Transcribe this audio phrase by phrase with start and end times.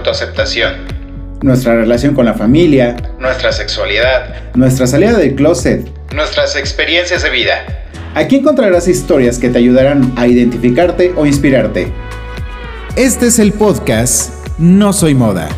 [0.00, 0.72] autoaceptación,
[1.42, 5.86] nuestra relación con la familia, nuestra sexualidad, nuestra salida del closet.
[6.14, 7.86] nuestras experiencias de vida.
[8.14, 11.92] Aquí encontrarás historias que te ayudarán a identificarte o inspirarte.
[12.96, 15.48] Este es el podcast No Soy Moda.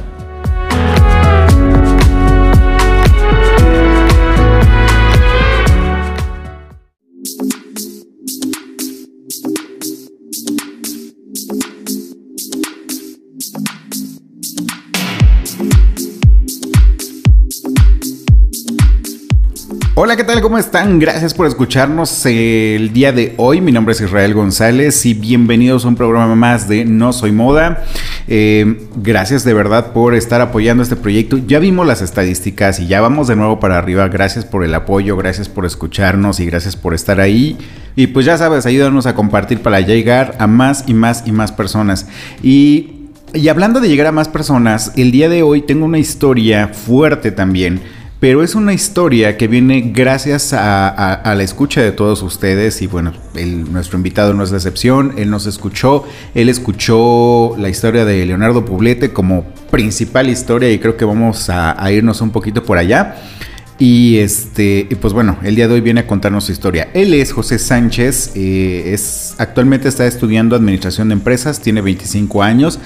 [19.94, 20.40] Hola, ¿qué tal?
[20.40, 20.98] ¿Cómo están?
[20.98, 23.60] Gracias por escucharnos el día de hoy.
[23.60, 27.84] Mi nombre es Israel González y bienvenidos a un programa más de No Soy Moda.
[28.26, 31.36] Eh, gracias de verdad por estar apoyando este proyecto.
[31.36, 34.08] Ya vimos las estadísticas y ya vamos de nuevo para arriba.
[34.08, 37.58] Gracias por el apoyo, gracias por escucharnos y gracias por estar ahí.
[37.94, 41.52] Y pues ya sabes, ayúdanos a compartir para llegar a más y más y más
[41.52, 42.08] personas.
[42.42, 46.68] Y, y hablando de llegar a más personas, el día de hoy tengo una historia
[46.68, 47.82] fuerte también
[48.22, 53.12] pero es una historia que viene gracias a, la escucha de todos ustedes y bueno,
[53.68, 58.64] nuestro invitado no es la excepción, él nos escuchó, él escuchó la historia de Leonardo
[58.64, 63.16] Publete como principal historia y creo que vamos a, irnos un poquito por allá.
[63.80, 66.90] Y este, pues bueno, el día de hoy viene a contarnos su historia.
[66.94, 72.78] Él es José Sánchez, eh, es, actualmente está estudiando Administración de Empresas, tiene 25 años.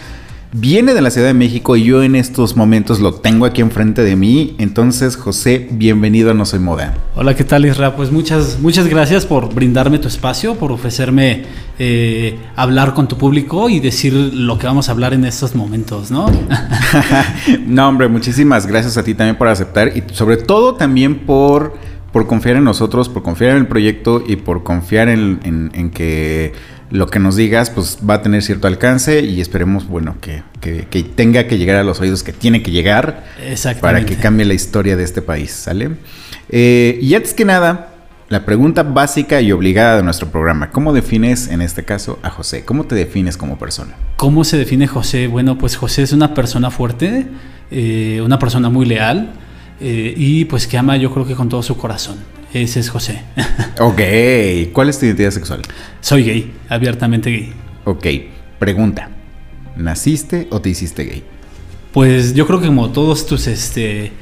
[0.52, 4.02] Viene de la Ciudad de México y yo en estos momentos lo tengo aquí enfrente
[4.02, 4.54] de mí.
[4.58, 6.94] Entonces, José, bienvenido a No Soy Moda.
[7.16, 7.96] Hola, ¿qué tal, Isra?
[7.96, 11.44] Pues muchas, muchas gracias por brindarme tu espacio, por ofrecerme
[11.80, 16.12] eh, hablar con tu público y decir lo que vamos a hablar en estos momentos,
[16.12, 16.30] ¿no?
[17.66, 21.74] no, hombre, muchísimas gracias a ti también por aceptar y sobre todo también por,
[22.12, 26.52] por confiar en nosotros, por confiar en el proyecto y por confiar en que
[26.90, 30.42] lo que nos digas pues va a tener cierto alcance y esperemos, bueno, que,
[31.14, 33.24] tenga que llegar a los oídos que tiene que llegar
[33.80, 35.90] para que cambie la historia de este país, ¿sale?
[36.48, 37.94] Eh, y antes que nada,
[38.28, 42.64] la pregunta básica y obligada de nuestro programa, ¿cómo defines en este caso a José?
[42.64, 43.94] ¿Cómo te defines como persona?
[44.16, 45.26] ¿Cómo se define José?
[45.26, 47.26] Bueno, pues José es una persona fuerte,
[47.70, 49.32] eh, una persona muy leal
[49.80, 52.16] eh, y pues que ama yo creo que con todo su corazón.
[52.52, 53.22] Ese es José.
[53.80, 54.72] ok.
[54.72, 55.62] ¿Cuál es tu identidad sexual?
[56.00, 57.52] Soy gay, abiertamente gay.
[57.84, 58.06] Ok.
[58.58, 59.10] Pregunta.
[59.76, 61.22] ¿Naciste o te hiciste gay?
[61.92, 64.12] Pues yo creo que como todos tus, este,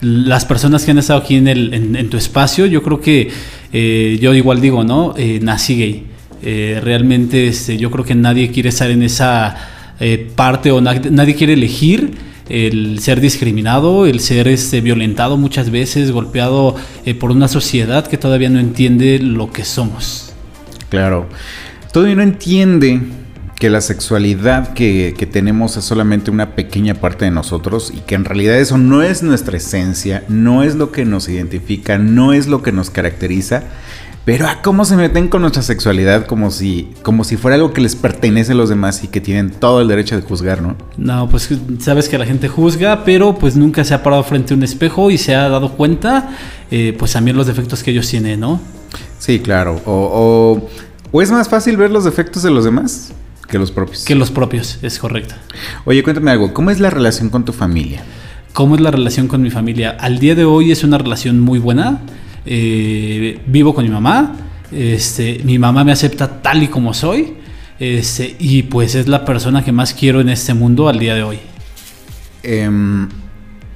[0.00, 3.30] las personas que han estado aquí en, el, en, tu espacio, yo creo que
[3.72, 5.14] eh, yo igual digo, ¿no?
[5.16, 6.06] Eh, nací gay.
[6.42, 9.56] Eh, realmente este, yo creo que nadie quiere estar en esa
[10.36, 12.12] parte o nadie quiere elegir
[12.48, 18.18] el ser discriminado, el ser este, violentado muchas veces, golpeado eh, por una sociedad que
[18.18, 20.32] todavía no entiende lo que somos.
[20.90, 21.26] Claro,
[21.92, 23.00] todavía no entiende
[23.56, 28.14] que la sexualidad que, que, tenemos es solamente una pequeña parte de nosotros y que
[28.16, 32.46] en realidad eso no es nuestra esencia, no es lo que nos identifica, no es
[32.46, 33.62] lo que nos caracteriza
[34.24, 37.74] pero a ah, cómo se meten con nuestra sexualidad como si, como si fuera algo
[37.74, 40.76] que les pertenece a los demás y que tienen todo el derecho de juzgar, ¿no?
[40.96, 44.56] No, pues sabes que la gente juzga, pero pues nunca se ha parado frente a
[44.56, 46.30] un espejo y se ha dado cuenta,
[46.70, 48.60] eh, pues también los defectos que ellos tienen, ¿no?
[49.18, 49.82] Sí, claro.
[49.84, 50.68] O,
[51.12, 53.12] o, es más fácil ver los defectos de los demás
[53.48, 54.04] que los propios.
[54.04, 55.34] Que los propios, es correcto.
[55.84, 58.02] Oye, cuéntame algo, ¿cómo es la relación con tu familia?
[58.54, 59.96] ¿Cómo es la relación con mi familia?
[60.00, 62.00] Al día de hoy es una relación muy buena.
[62.46, 64.36] Eh, vivo con mi mamá,
[64.70, 67.34] este, mi mamá me acepta tal y como soy,
[67.78, 71.22] este, y pues es la persona que más quiero en este mundo al día de
[71.22, 71.38] hoy.
[72.42, 73.08] Em,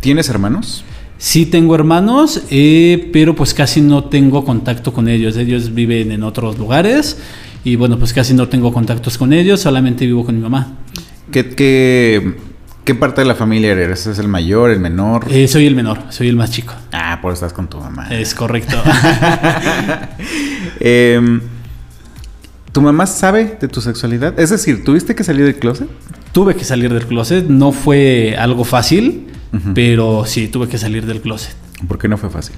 [0.00, 0.84] ¿Tienes hermanos?
[1.18, 5.36] Sí tengo hermanos, eh, pero pues casi no tengo contacto con ellos.
[5.36, 7.18] Ellos viven en otros lugares
[7.64, 10.76] y bueno, pues casi no tengo contactos con ellos, solamente vivo con mi mamá.
[11.32, 12.36] ¿Qué, qué
[12.88, 14.06] ¿Qué parte de la familia eres?
[14.06, 15.26] ¿Es el mayor, el menor?
[15.28, 16.72] Eh, soy el menor, soy el más chico.
[16.90, 18.08] Ah, por eso estás con tu mamá.
[18.08, 18.78] Es correcto.
[20.80, 21.42] Em,
[22.72, 24.40] ¿Tu mamá sabe de tu sexualidad?
[24.40, 25.86] Es decir, ¿tuviste que salir del closet?
[26.32, 27.46] Tuve que salir del closet.
[27.46, 29.26] No fue algo fácil,
[29.74, 31.54] pero sí, tuve que salir del closet.
[31.86, 32.56] ¿Por qué no fue fácil?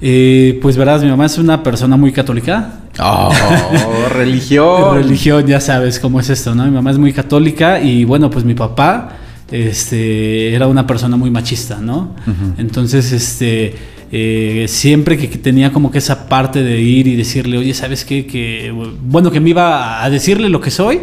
[0.00, 2.82] Eh, pues verás, mi mamá es una persona muy católica.
[3.00, 3.32] Oh,
[4.10, 4.94] religión.
[4.94, 6.66] religión, ya sabes cómo es esto, ¿no?
[6.66, 9.18] Mi mamá es muy católica y bueno, pues mi papá
[9.52, 12.16] este, era una persona muy machista, ¿no?
[12.56, 13.74] Entonces, este,
[14.10, 18.26] eh, siempre que, tenía como que esa parte de ir y decirle, oye, ¿sabes qué?
[18.26, 18.72] Que,
[19.04, 21.00] bueno, que me iba a decirle lo que soy,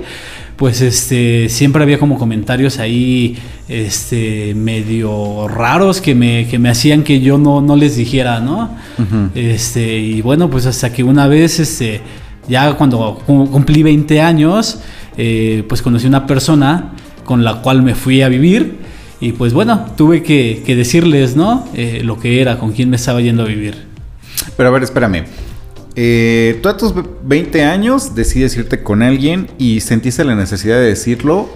[0.56, 3.38] pues este, siempre había como comentarios ahí
[3.68, 8.76] este, medio raros que me, que me hacían que yo no, no les dijera, ¿no?
[9.36, 12.02] este, y bueno, pues hasta que una vez, este,
[12.48, 14.82] ya cuando cumplí 20 años,
[15.18, 16.94] eh, pues conocí una persona
[17.30, 18.78] con la cual me fui a vivir
[19.22, 21.68] Y pues bueno, tuve que, que decirles, ¿no?
[21.76, 23.76] Eh, lo que era, con quién me estaba yendo a vivir.
[24.58, 25.26] Pero a ver, espérame.
[25.96, 26.92] Eh, tú a tus
[27.24, 31.50] 20 años decides irte con alguien y sentiste la necesidad de decirlo.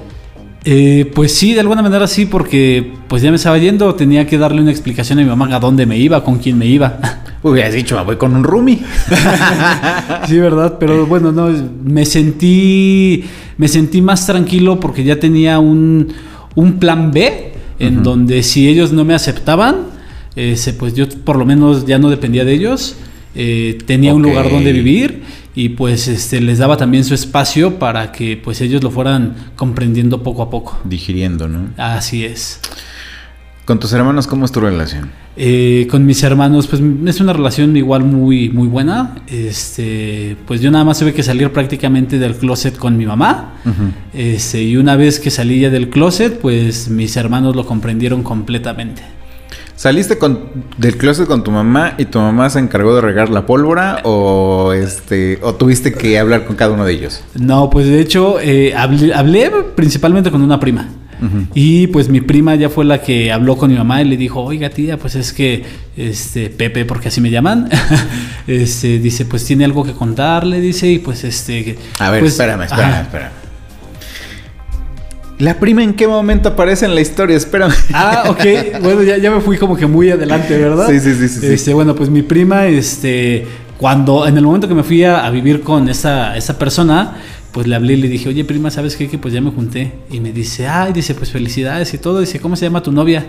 [0.64, 4.38] Eh, pues sí, de alguna manera sí, porque pues ya me estaba yendo, tenía que
[4.38, 7.00] darle una explicación a mi mamá a dónde me iba, con quién me iba.
[7.44, 8.80] Hubieras dicho, me voy con un roomie.
[10.28, 11.50] sí, verdad, pero bueno, no,
[11.84, 13.26] me sentí,
[13.58, 16.14] me sentí más tranquilo porque ya tenía un,
[16.56, 19.88] un plan B en donde si ellos no me aceptaban,
[20.36, 22.96] ese, pues yo por lo menos ya no dependía de ellos,
[23.36, 25.24] eh, tenía un lugar donde vivir
[25.56, 30.24] y pues este, les daba también su espacio para que pues ellos lo fueran comprendiendo
[30.24, 30.80] poco a poco.
[30.84, 31.70] Digiriendo, ¿no?
[31.78, 32.60] Así es.
[33.66, 35.10] Con tus hermanos, ¿cómo es tu relación?
[35.38, 39.16] Eh, con mis hermanos, pues es una relación igual muy, muy buena.
[39.28, 43.54] Este, pues yo nada más tuve que salir prácticamente del closet con mi mamá.
[44.14, 49.02] Este, y una vez que salí ya del closet, pues mis hermanos lo comprendieron completamente.
[49.78, 50.40] ¿Saliste con,
[50.78, 54.74] del closet con tu mamá y tu mamá se encargó de regar la pólvora o
[54.74, 57.24] este o tuviste que hablar con cada uno de ellos?
[57.36, 60.90] No, pues de hecho eh, hablé, hablé principalmente con una prima.
[61.54, 64.42] Y pues mi prima ya fue la que habló con mi mamá y le dijo,
[64.42, 65.64] oiga tía, pues es que
[65.96, 67.70] este Pepe, porque así me llaman,
[68.48, 71.78] este, dice, pues tiene algo que contarle, dice, y pues este...
[72.00, 73.02] A ver, pues, espérame, espérame, ajá.
[73.02, 73.44] espérame.
[75.40, 77.36] ¿La prima en qué momento aparece en la historia?
[77.36, 77.74] Espérame.
[77.94, 78.82] Ah, ok.
[78.82, 80.88] Bueno, ya, ya me fui como que muy adelante, ¿verdad?
[80.88, 81.48] Sí, sí, sí, sí, sí.
[81.48, 83.46] Este, bueno, pues mi prima, este,
[83.78, 87.18] cuando, en el momento que me fui a, a vivir con esa, esa persona,
[87.54, 89.08] pues le hablé y le dije, oye, prima, ¿sabes qué?
[89.08, 89.92] Que pues ya me junté.
[90.10, 92.20] Y me dice, ay, dice, pues felicidades y todo.
[92.20, 93.28] Dice, ¿cómo se llama tu novia?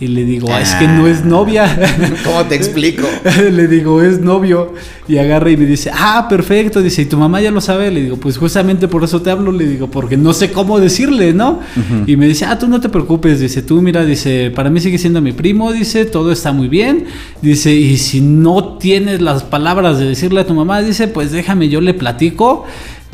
[0.00, 1.68] Y le digo, ah, es que no es novia.
[2.24, 3.06] ¿Cómo te explico?
[3.52, 4.72] le digo, es novio.
[5.06, 6.80] Y agarra y me dice, ah, perfecto.
[6.80, 7.90] Dice, ¿y tu mamá ya lo sabe?
[7.90, 9.52] Le digo, pues justamente por eso te hablo.
[9.52, 11.60] Le digo, porque no sé cómo decirle, ¿no?
[12.06, 13.40] Y me dice, ah, tú no te preocupes.
[13.40, 15.70] Dice, tú mira, dice, para mí sigue siendo mi primo.
[15.70, 17.04] Dice, todo está muy bien.
[17.42, 21.68] Dice, y si no tienes las palabras de decirle a tu mamá, dice, pues déjame,
[21.68, 22.64] yo le platico.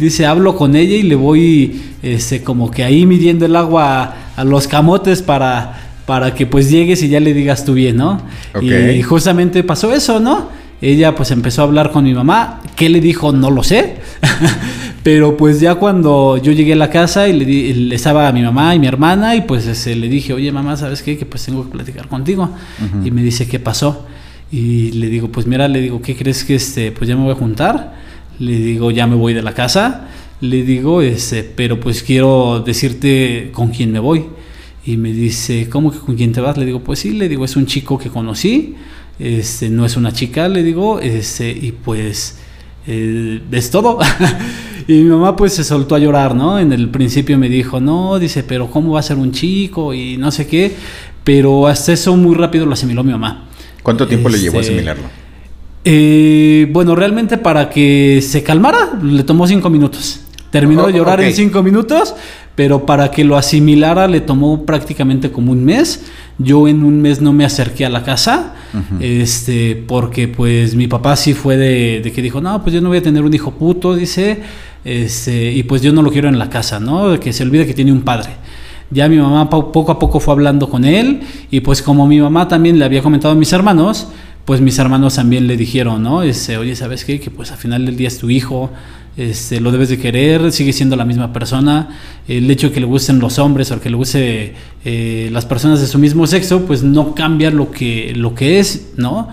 [0.03, 4.15] Dice, hablo con ella y le voy, este, como que ahí midiendo el agua a,
[4.41, 8.21] a los camotes para, para que pues llegues y ya le digas tú bien, ¿no?
[8.99, 10.49] Y justamente pasó eso, ¿no?
[10.81, 12.61] Ella pues empezó a hablar con mi mamá.
[12.75, 13.31] ¿Qué le dijo?
[13.33, 13.97] No lo sé.
[15.03, 18.33] Pero pues ya cuando yo llegué a la casa y le, di- le estaba a
[18.33, 21.19] mi mamá y mi hermana y pues este, le dije, oye mamá, ¿sabes qué?
[21.19, 22.51] Que pues tengo que platicar contigo.
[23.05, 24.07] Y me dice, ¿qué pasó?
[24.53, 27.33] Y le digo, pues mira, le digo, ¿qué crees que este, pues ya me voy
[27.33, 27.95] a juntar?
[28.39, 30.09] Le digo, ya me voy de la casa.
[30.41, 34.25] Le digo, este, pero pues quiero decirte con quién me voy.
[34.85, 36.57] Y me dice, ¿cómo que con quién te vas?
[36.59, 38.75] Le digo, pues sí, le digo, es un chico que conocí,
[39.19, 42.39] este, no es una chica, le digo, este, y pues
[42.89, 44.01] eh, es todo.
[44.89, 46.59] y mi mamá pues se soltó a llorar, ¿no?
[46.59, 49.95] En el principio me dijo, no, dice, pero ¿cómo va a ser un chico?
[49.95, 50.75] Y no sé qué,
[51.23, 53.49] pero hasta eso muy rápido lo asimiló mi mamá.
[53.85, 55.22] ¿Cuánto tiempo le llevó a Este, asimilarlo?
[55.85, 60.21] Eh, bueno, realmente para que se calmara le tomó cinco minutos.
[60.51, 61.25] Terminó Oh, de llorar ok.
[61.27, 62.15] en cinco minutos,
[62.55, 66.05] pero para que lo asimilara le tomó prácticamente como un mes.
[66.39, 68.55] Yo en un mes no me acerqué a la casa,
[69.01, 72.89] este, porque pues mi papá sí fue de, de que dijo, no, pues yo no
[72.89, 74.41] voy a tener un hijo puto, dice,
[74.85, 77.11] este, y pues yo no lo quiero en la casa, ¿no?
[77.11, 78.31] De que se olvide que tiene un padre.
[78.91, 81.21] Ya mi mamá po- poco a poco fue hablando con él
[81.51, 84.09] y pues como mi mamá también le había comentado a mis hermanos,
[84.45, 86.23] pues mis hermanos también le dijeron, ¿no?
[86.23, 87.21] Este, oye, ¿sabes qué?
[87.21, 88.71] Que pues al final del día es tu hijo,
[89.17, 92.01] este, lo debes de querer, sigue siendo la misma persona.
[92.27, 95.81] El hecho de que le gusten los hombres o que le guste eh, las personas
[95.81, 99.29] de su mismo sexo, pues no cambia lo que, lo que es, ¿no?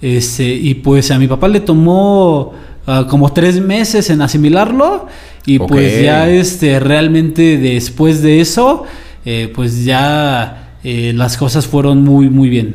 [0.00, 2.52] Este, y pues a mi papá le tomó
[2.86, 5.06] ah, como tres meses en asimilarlo
[5.46, 8.84] y pues ya este, realmente después de eso,
[9.24, 12.74] eh, pues ya eh, las cosas fueron muy, muy bien,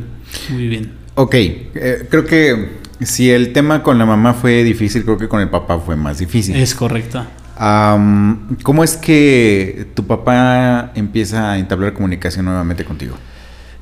[0.49, 0.96] muy bien.
[1.19, 5.41] Ok, eh, creo que si el tema con la mamá fue difícil, creo que con
[5.41, 6.55] el papá fue más difícil.
[6.55, 7.25] Es correcto.
[7.55, 13.15] Am, ¿Cómo es que tu papá empieza a entablar comunicación nuevamente contigo?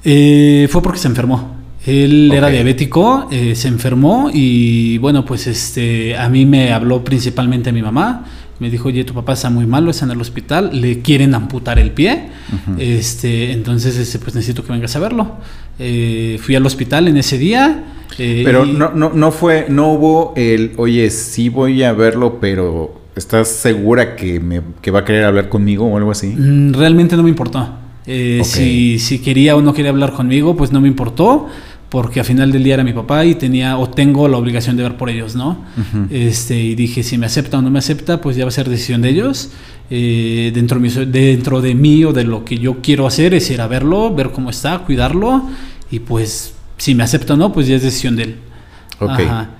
[0.06, 1.58] Eh, fue porque se enfermó.
[1.86, 7.74] Él era diabético, eh, se enfermó y bueno, pues este, a mí me habló principalmente
[7.74, 8.24] mi mamá.
[8.60, 11.78] Me dijo, oye, tu papá está muy malo, está en el hospital, le quieren amputar
[11.78, 12.30] el pie.
[12.80, 15.36] Este, entonces, este, pues necesito que vengas a verlo.
[15.80, 17.84] Eh, fui al hospital en ese día.
[18.18, 23.02] eh, Pero no, no, no fue, no hubo el, oye, sí voy a verlo, pero
[23.16, 26.28] ¿estás segura que, me, que va a querer hablar conmigo o algo así?
[26.28, 27.68] Mm, Realmente no me importó.
[28.08, 28.46] Eh, Ok.
[28.48, 31.48] si, si quería o no quería hablar conmigo, pues no me importó.
[31.90, 34.84] porque al final del día era mi papá y tenía o tengo la obligación de
[34.84, 35.64] ver por ellos, ¿no?
[36.10, 38.68] este, y dije, si me acepta o no me acepta, pues ya va a ser
[38.68, 39.52] decisión de ellos.
[39.90, 43.62] Eh, dentro, de dentro de mí o de lo que yo quiero hacer es ir
[43.62, 45.44] a verlo, ver cómo está, cuidarlo
[45.92, 48.36] y pues si me acepta o no, pues ya es decisión de él.
[49.00, 49.20] Ok,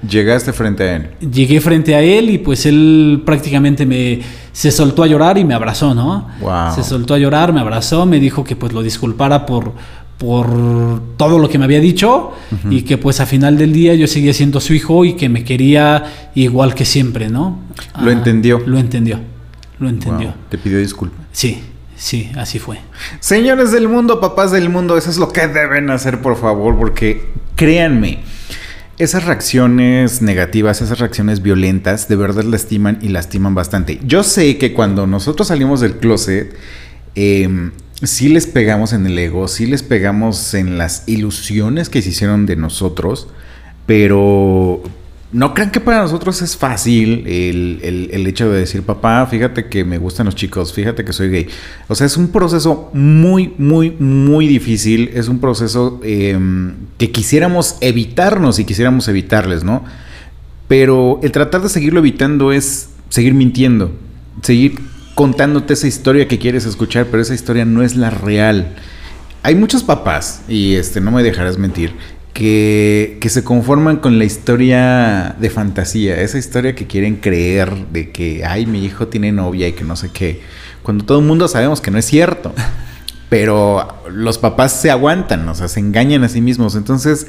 [0.10, 1.10] llegaste frente a él.
[1.20, 4.22] Llegué frente a él y pues él prácticamente me
[4.54, 6.30] se soltó a llorar y me abrazó, ¿no?
[6.40, 6.74] Wow.
[6.74, 9.74] Se soltó a llorar, me abrazó, me dijo que pues lo disculpara por,
[10.18, 12.32] por todo lo que me había dicho
[12.70, 15.44] y que pues a final del día yo seguía siendo su hijo y que me
[15.44, 17.60] quería igual que siempre, ¿no?
[18.02, 18.62] Lo entendió.
[18.66, 19.20] Lo entendió,
[19.80, 20.34] lo entendió.
[20.50, 21.20] Te pidió disculpas.
[21.32, 21.62] Sí,
[21.96, 22.80] sí, así fue.
[23.20, 27.26] Señores del mundo, papás del mundo, eso es lo que deben hacer, por favor, porque
[27.56, 28.20] créanme,
[28.98, 34.00] esas reacciones negativas, esas reacciones violentas, de verdad lastiman y lastiman bastante.
[34.06, 36.56] Yo sé que cuando nosotros salimos del closet,
[37.16, 42.10] eh, sí les pegamos en el ego, sí les pegamos en las ilusiones que se
[42.10, 43.28] hicieron de nosotros,
[43.86, 44.82] pero
[45.32, 49.98] no crean que para nosotros es fácil el, hecho de decir, papá, fíjate que me
[49.98, 51.48] gustan los chicos, fíjate que soy gay.
[51.88, 57.78] O sea, es un proceso muy, muy, muy difícil, es un proceso em, que quisiéramos
[57.82, 59.84] evitarnos y quisiéramos evitarles, ¿no?
[60.68, 63.92] Pero el tratar de seguirlo evitando es seguir mintiendo,
[64.42, 64.80] seguir
[65.16, 68.76] contándote esa historia que quieres escuchar, pero esa historia no es la real.
[69.44, 71.94] Hay muchos papás, y este, no me dejarás mentir,
[72.36, 78.12] que, que, se conforman con la historia de fantasía, esa historia que quieren creer de
[78.12, 80.42] que, ay, mi hijo tiene novia y que no sé qué,
[80.84, 82.54] cuando todo el mundo sabemos que no es cierto.
[83.30, 86.76] Pero los papás se aguantan, o sea, se engañan a sí mismos.
[86.76, 87.26] Entonces,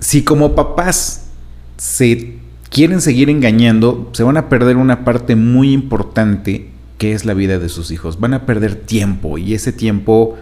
[0.00, 1.28] si como papás
[1.76, 2.34] se
[2.70, 7.60] quieren seguir engañando, se van a perder una parte muy importante qué es la vida
[7.60, 8.18] de sus hijos.
[8.18, 10.36] Van a perder tiempo y ese tiempo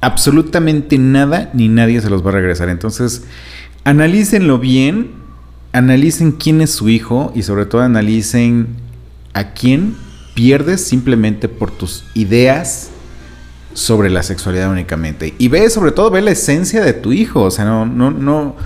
[0.00, 2.68] absolutamente nada ni nadie se los va a regresar.
[2.68, 3.24] Entonces,
[3.84, 5.12] analícenlo bien,
[5.72, 8.68] analicen quién es su hijo y sobre todo analicen
[9.34, 9.96] a quién
[10.34, 12.90] pierdes simplemente por tus ideas
[13.72, 15.34] sobre la sexualidad únicamente.
[15.38, 17.42] Y ve sobre todo, ve la esencia de tu hijo.
[17.42, 18.56] O sea, no, no, no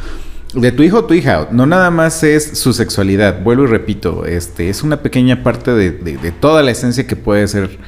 [0.55, 4.25] de tu hijo o tu hija, no nada más es su sexualidad, vuelvo y repito,
[4.25, 7.79] este, es una pequeña parte de, toda la esencia que puede ser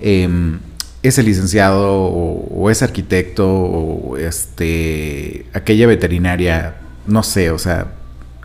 [0.00, 0.58] em,
[1.02, 7.88] ese licenciado o, ese arquitecto o este, aquella veterinaria, no sé, o sea,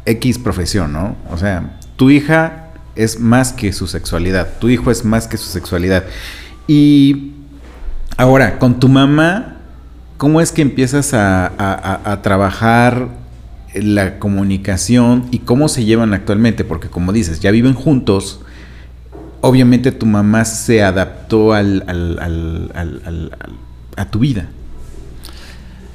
[0.06, 1.16] X profesión, ¿no?
[1.32, 5.46] O sea, tu hija es más que su sexualidad, tu hijo es más que su
[5.46, 6.06] sexualidad.
[6.68, 7.34] Y
[8.18, 9.58] ahora, con tu mamá,
[10.18, 13.10] ¿cómo es que empiezas a trabajar?
[13.82, 18.42] la comunicación y cómo se llevan actualmente, porque como dices, ya viven juntos,
[19.42, 21.84] obviamente tu mamá se adaptó al,
[23.96, 24.50] a tu vida.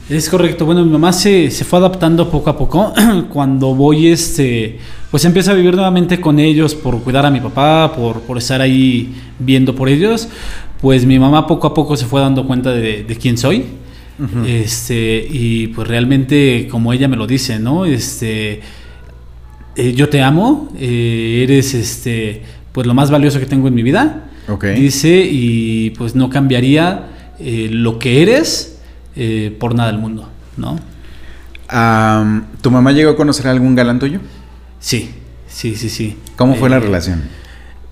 [0.08, 2.92] Es correcto, bueno, mi mamá se, se fue adaptando poco a poco.
[3.32, 4.78] Cuando voy, este,
[5.10, 8.60] pues empiezo a vivir nuevamente con ellos por cuidar a mi papá, por, por estar
[8.60, 10.28] ahí viendo por ellos,
[10.80, 13.64] pues mi mamá poco a poco se fue dando cuenta de, de quién soy
[14.46, 17.84] este, y pues realmente, como ella me lo dice, ¿no?
[17.84, 18.60] Este,
[19.74, 23.82] eh, yo te amo, eh, eres este, pues lo más valioso que tengo en mi
[23.82, 24.28] vida.
[24.76, 27.06] Dice, y pues no cambiaría
[27.38, 28.80] eh, lo que eres
[29.58, 30.78] por nada del mundo, ¿no?
[32.60, 34.20] ¿Tu mamá llegó a conocer a algún galán tuyo?
[34.80, 35.10] Sí,
[35.46, 36.16] sí, sí, sí.
[36.36, 37.22] ¿Cómo fue la relación?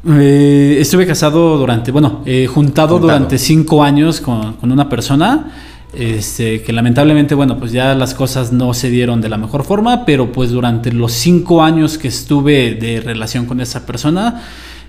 [0.03, 5.53] estuve casado durante, bueno, juntado, durante cinco años con, con una persona
[5.93, 10.05] este, que lamentablemente, bueno, pues ya las cosas no se dieron de la mejor forma,
[10.05, 14.43] pero pues durante los cinco años que estuve de relación con esa persona,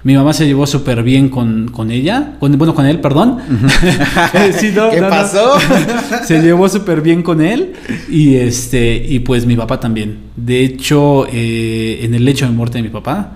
[0.04, 3.38] mi mamá se llevó súper bien con, con, ella, bueno, con él, perdón.
[4.32, 5.58] ¿Qué pasó?
[6.26, 7.74] se llevó súper bien con él
[8.10, 10.18] y, este, y pues mi papá también.
[10.36, 13.34] De hecho, eh, en el hecho de muerte de mi papá,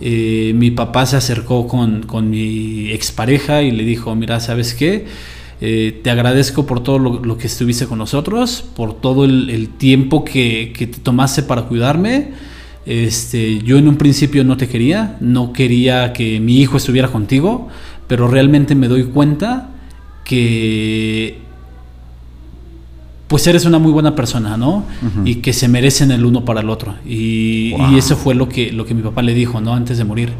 [0.00, 5.06] eh, mi papá se acercó con, con mi expareja y le dijo, mira, ¿sabes qué?
[5.60, 10.72] Eh, te agradezco por todo lo, que estuviste con nosotros, por todo el, tiempo que,
[10.76, 12.32] te tomaste para cuidarme.
[12.86, 17.68] Este, yo en un principio no te quería, no quería que mi hijo estuviera contigo,
[18.06, 19.70] pero realmente me doy cuenta
[20.24, 21.38] que
[23.26, 24.84] pues eres una muy buena persona, ¿no?
[25.24, 26.94] Y que se merecen el uno para el otro.
[27.06, 29.74] Y, y, eso fue lo que, lo que mi papá le dijo, ¿no?
[29.74, 30.32] Antes de morir.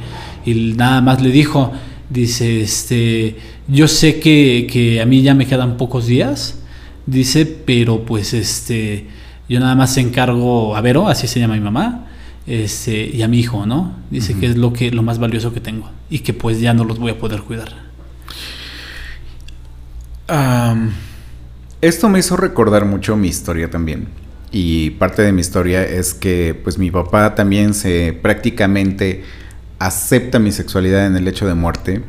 [0.44, 1.72] Y nada más le dijo,
[2.10, 3.36] Dice, este,
[3.66, 6.60] yo sé que, a mí ya me quedan pocos días,
[7.06, 9.06] dice, pero pues este,
[9.48, 12.06] yo nada más encargo a Vero, así se llama mi mamá,
[12.46, 13.94] este, y a mi hijo, ¿no?
[14.10, 16.84] Dice que es lo que lo más valioso que tengo y que pues ya no
[16.84, 17.72] los voy a poder cuidar.
[21.80, 24.08] esto me hizo recordar mucho mi historia también.
[24.52, 29.24] y parte de mi historia es que pues mi papá también se prácticamente
[29.80, 32.02] acepta mi sexualidad en el hecho de muerte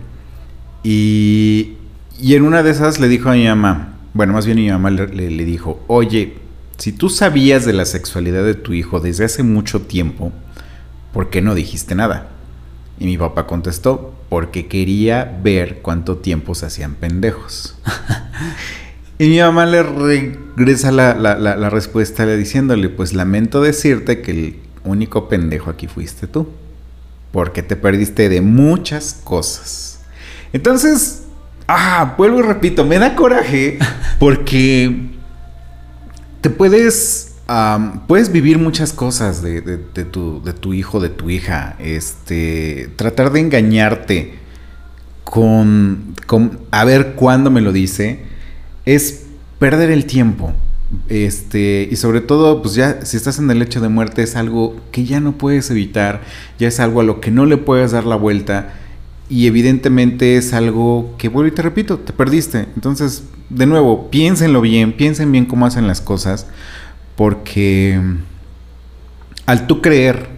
[0.83, 1.73] y,
[2.21, 4.91] y en una de esas le dijo a mi mamá, bueno más bien mi mamá
[4.91, 6.35] le, le dijo, oye,
[6.77, 10.31] si tú sabías de la sexualidad de tu hijo desde hace mucho tiempo,
[11.13, 12.29] ¿por qué no dijiste nada?
[12.99, 17.75] Y mi papá contestó, porque quería ver cuánto tiempo se hacían pendejos.
[19.17, 24.59] Y mi mamá le regresa la, la, la, respuesta diciéndole, pues lamento decirte que el
[24.83, 26.49] único pendejo aquí fuiste tú,
[27.31, 30.01] porque te perdiste de muchas cosas.
[30.51, 31.23] Entonces,
[31.65, 33.79] ah, vuelvo y repito, me da coraje
[34.19, 35.14] porque
[36.45, 37.37] te puedes,
[38.05, 43.31] puedes vivir muchas cosas de, de, tu, de tu hijo, de tu hija, este, tratar
[43.31, 44.35] de engañarte
[45.23, 48.19] con, con a ver cuándo me lo dice
[48.85, 49.23] es
[49.57, 50.53] perder el tiempo.
[51.09, 54.79] Este, y sobre todo, pues ya si estás en el lecho de muerte es algo
[54.91, 56.21] que ya no puedes evitar,
[56.59, 58.71] ya es algo a lo que no le puedes dar la vuelta
[59.29, 62.67] y evidentemente es algo que, vuelvo y te repito, te perdiste.
[62.75, 66.47] Entonces, de nuevo, piénsenlo bien, piensen bien cómo hacen las cosas,
[67.15, 67.99] porque
[69.45, 70.29] al tú creer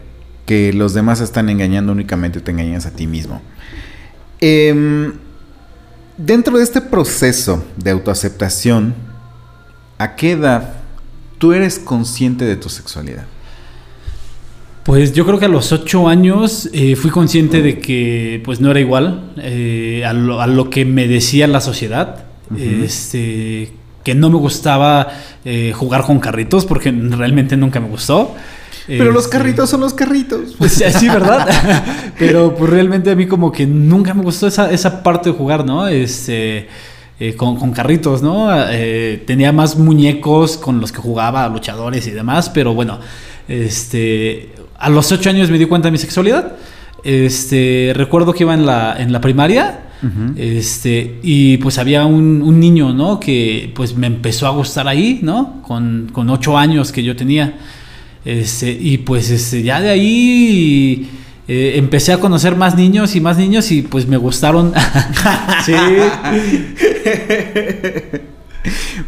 [0.46, 3.42] que los demás están engañando únicamente te engañas a ti mismo.
[4.40, 5.12] Eh,
[6.18, 8.96] Dentro de este proceso de autoaceptación,
[10.00, 10.78] ¿a qué edad
[11.38, 13.28] tú eres consciente de tu sexualidad?
[14.84, 18.72] Pues yo creo que a los ocho años eh, fui consciente de que pues no
[18.72, 22.26] era igual eh, a, lo, que me decía la sociedad.
[22.56, 23.74] Este,
[24.04, 25.08] que no me gustaba
[25.44, 28.36] eh, jugar con carritos porque realmente nunca me gustó.
[28.88, 30.56] Pero los este, carritos son los carritos.
[30.58, 31.46] Pues sí, ¿verdad?
[32.20, 35.66] Pero pues realmente a mí como que nunca me gustó esa, esa parte de jugar,
[35.66, 35.88] ¿no?
[35.88, 36.70] Este,
[37.20, 38.48] eh, con, con, carritos, ¿no?
[38.70, 43.00] Eh, tenía más muñecos con los que jugaba, luchadores y demás, pero bueno,
[43.48, 46.54] este, a los ocho años me di cuenta de mi sexualidad.
[47.04, 49.87] Este, recuerdo que iba en la, en la primaria.
[50.36, 53.20] Este, y pues había un, un, niño, ¿no?
[53.20, 55.62] Que pues me empezó a gustar ahí, ¿no?
[55.64, 57.58] Con, con ocho años que yo tenía.
[58.24, 61.10] Este, y pues este, ya de ahí
[61.48, 64.74] eh, empecé a conocer más niños y más niños y pues me gustaron.
[65.66, 65.74] sí.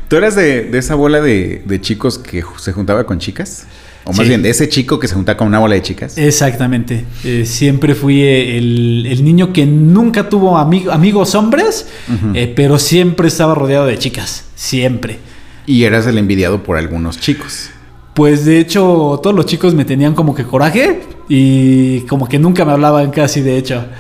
[0.08, 3.68] ¿Tú eras de, esa bola de, chicos que se juntaba con chicas?
[4.10, 6.18] O más bien, de ese chico que se juntaba con una bola de chicas.
[6.18, 7.06] Exactamente.
[7.24, 11.88] Eh, siempre fui el, niño que nunca tuvo amigos hombres,
[12.34, 14.46] eh, pero siempre estaba rodeado de chicas.
[14.56, 15.20] Siempre.
[15.68, 17.70] Y eras el envidiado por algunos chicos.
[18.16, 22.66] Pues de hecho todos los chicos me tenían como que coraje y como que nunca
[22.66, 23.86] me hablaban casi de hecho.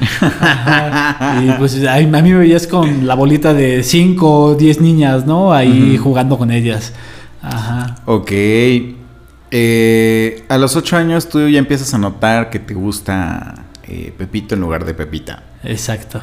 [1.41, 5.53] Y pues a, mí me veías con la bolita de 5 o 10 niñas, ¿no?
[5.53, 6.91] Ahí jugando con ellas.
[7.41, 7.95] Ajá.
[8.05, 8.31] Ok.
[9.51, 14.55] Eh, a los 8 años tú ya empiezas a notar que te gusta eh, Pepito
[14.55, 15.43] en lugar de Pepita.
[15.63, 16.21] Exacto.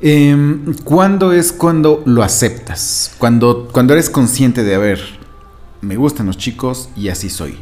[0.00, 3.14] Em, ¿Cuándo es cuando lo aceptas?
[3.18, 5.00] Cuando, cuando eres consciente de, haber
[5.80, 7.56] me gustan los chicos y así soy.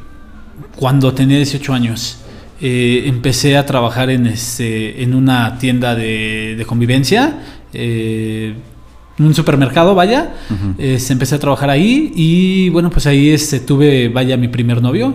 [0.76, 2.18] Cuando tenía 18 años,
[2.60, 7.38] eh, empecé a trabajar en, este, en una tienda de, convivencia,
[7.72, 8.54] eh,
[9.18, 10.34] un supermercado, vaya.
[10.78, 15.14] Este, empecé a trabajar ahí y bueno, pues ahí este, tuve, vaya, mi primer novio.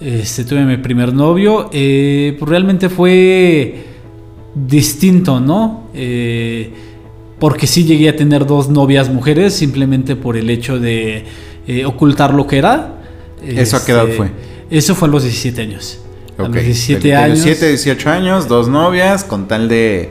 [0.00, 1.70] Este, tuve mi primer novio.
[1.72, 3.86] Eh, pues realmente fue
[4.54, 5.88] distinto, ¿no?
[7.40, 11.24] porque sí llegué a tener dos novias mujeres simplemente por el hecho de
[11.66, 12.94] eh, ocultar lo que era.
[13.44, 14.30] ¿Eso a qué edad este, fue?
[14.70, 15.98] Eso fue a los 17 años.
[16.36, 17.42] A los 17 años.
[17.42, 20.10] 17, 18 años, dos novias, con tal de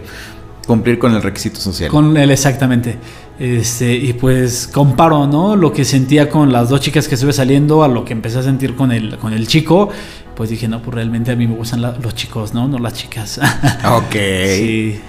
[0.70, 1.90] cumplir con el requisito social.
[1.90, 2.96] Con él, exactamente.
[3.40, 5.56] Este, y pues comparo, ¿no?
[5.56, 8.44] Lo que sentía con las dos chicas que estuve saliendo a lo que empecé a
[8.44, 9.90] sentir con el, con el chico.
[10.36, 12.68] Pues dije, no, pues realmente a mí me gustan los chicos, ¿no?
[12.68, 13.40] No las chicas.
[13.84, 14.16] ok.
[14.46, 15.02] Sí.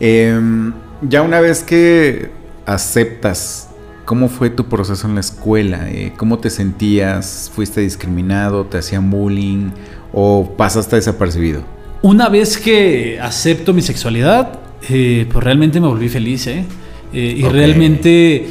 [0.00, 0.72] Em,
[1.02, 2.32] ya una vez que
[2.66, 3.68] aceptas
[4.04, 5.88] ¿Cómo fue tu proceso en la escuela?
[5.88, 7.50] Eh, ¿Cómo te sentías?
[7.54, 8.66] ¿Fuiste discriminado?
[8.66, 9.70] ¿Te hacían bullying?
[10.12, 11.62] ¿O pasaste desapercibido?
[12.02, 16.64] Una vez que acepto mi sexualidad, eh, pues realmente me volví feliz, ¿eh?
[17.12, 18.46] eh y realmente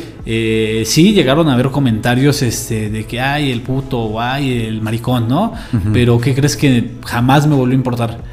[0.85, 5.27] sí llegaron a haber comentarios este, de que ay el puto o ay el maricón,
[5.27, 5.53] ¿no?
[5.91, 8.23] Pero ¿qué crees que jamás me volvió a importar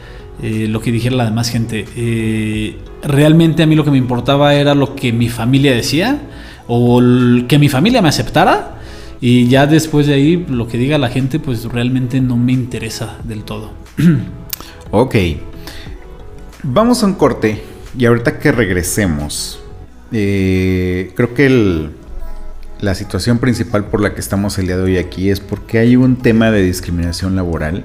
[0.41, 1.85] lo que dijera la demás gente?
[3.03, 6.21] realmente a mí lo que me importaba era lo que mi familia decía
[6.69, 7.01] o
[7.49, 8.77] que mi familia me aceptara
[9.21, 13.19] y ya después de ahí lo que diga la gente pues realmente no me interesa
[13.25, 13.73] del todo.
[14.91, 15.15] ok.
[16.63, 19.61] Vamos a un corte y ahorita que regresemos,
[20.13, 21.91] eh, creo que el,
[22.81, 25.97] la situación principal por la que estamos el día de hoy aquí es porque hay
[25.97, 27.85] un tema de discriminación laboral.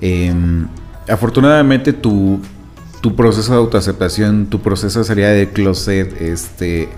[0.00, 0.66] Em,
[1.08, 2.40] afortunadamente tu,
[3.00, 6.88] tu proceso de autoaceptación, tu proceso de salida del closet, este,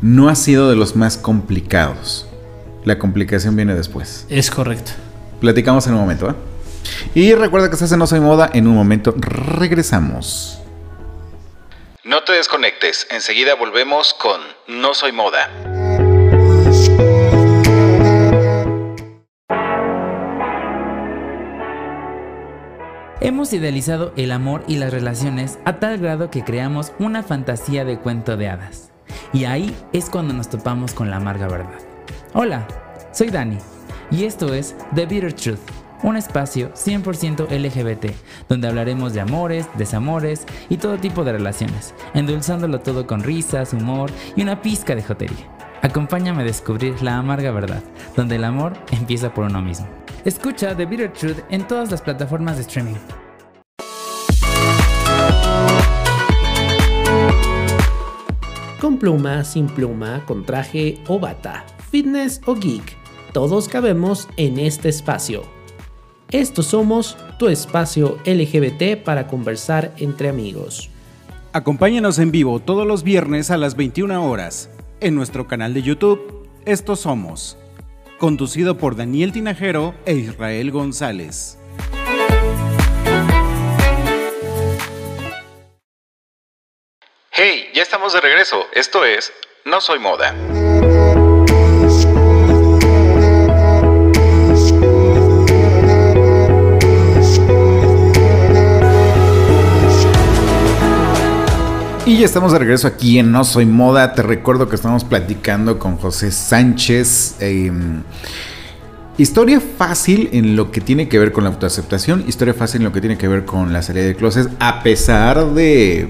[0.00, 2.28] no ha sido de los más complicados.
[2.84, 4.26] La complicación viene después.
[4.28, 4.92] Es correcto.
[5.40, 6.34] Platicamos en un momento, ¿eh?
[7.14, 8.50] Y recuerda que estás en No Soy Moda.
[8.52, 10.60] En un momento regresamos.
[12.08, 15.50] No te desconectes, enseguida volvemos con No Soy Moda.
[23.20, 27.98] Hemos idealizado el amor y las relaciones a tal grado que creamos una fantasía de
[27.98, 28.90] cuento de hadas.
[29.34, 31.78] Y ahí es cuando nos topamos con la amarga verdad.
[32.32, 32.66] Hola,
[33.12, 33.58] soy Dani
[34.10, 35.60] y esto es The Bitter Truth,
[36.02, 38.12] un espacio 100% LGBT,
[38.48, 44.10] donde hablaremos de amores, desamores y todo tipo de relaciones, endulzándolo todo con risas, humor
[44.36, 45.58] y una pizca de jotería.
[45.82, 47.82] Acompáñame a descubrir la amarga verdad,
[48.16, 49.86] donde el amor empieza por uno mismo.
[50.24, 52.96] Escucha The Bitter Truth en todas las plataformas de streaming.
[58.80, 62.96] Con pluma, sin pluma, con traje o bata, fitness o geek,
[63.32, 65.57] todos cabemos en este espacio.
[66.30, 70.90] Estos somos tu espacio LGBT para conversar entre amigos.
[71.54, 74.68] Acompáñanos en vivo todos los viernes a las 21 horas
[75.00, 77.56] en nuestro canal de YouTube Estos Somos,
[78.18, 81.58] conducido por Daniel Tinajero e Israel González.
[87.30, 88.66] Hey, ya estamos de regreso.
[88.74, 89.32] Esto es
[89.64, 90.34] No Soy Moda.
[102.18, 104.12] Y estamos de regreso aquí en No Soy Moda.
[104.12, 107.36] Te recuerdo que estamos platicando con José Sánchez.
[107.38, 107.70] eh,
[109.16, 112.24] historia fácil en lo que tiene que ver con la autoaceptación.
[112.26, 114.50] Historia fácil en lo que tiene que ver con la salida de closet.
[114.58, 116.08] A pesar de,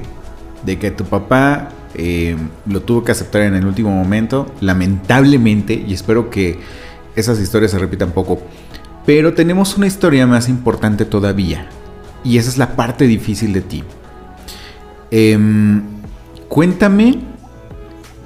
[0.64, 4.50] de que tu papá eh, lo tuvo que aceptar en el último momento.
[4.62, 5.74] Lamentablemente.
[5.74, 6.58] Y espero que
[7.16, 8.40] esas historias se repitan poco.
[9.04, 11.68] Pero tenemos una historia más importante todavía.
[12.24, 13.84] Y esa es la parte difícil de ti.
[15.10, 15.97] Em,
[16.48, 17.18] cuéntame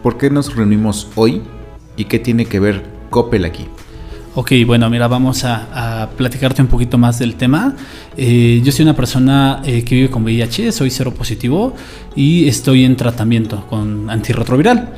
[0.03, 1.43] por qué nos reunimos hoy
[1.97, 3.67] y qué tiene que ver Coppel aquí.
[4.35, 7.77] Ok, bueno, mira, vamos a, a platicarte un poquito más del tema.
[8.17, 11.75] Eh, yo soy una persona eh, que vive con VIH, soy cero positivo
[12.17, 14.95] y estoy en tratamiento con antirretroviral.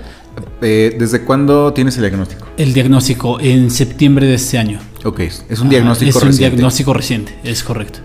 [0.63, 2.47] Eh, ¿Desde cuándo tienes el diagnóstico?
[2.57, 4.79] El diagnóstico en septiembre de este año.
[5.05, 6.57] Ok, es un diagnóstico Ah, es un reciente.
[6.57, 7.99] diagnóstico reciente, es correcto.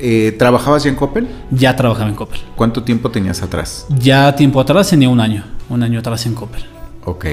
[0.00, 1.26] Eh, ¿Trabajabas ya en Coppel?
[1.50, 2.40] Ya trabajaba en Coppel.
[2.56, 3.86] ¿Cuánto tiempo tenías atrás?
[3.98, 6.64] Ya tiempo atrás tenía un año, un año atrás en Coppel.
[7.04, 7.26] Ok.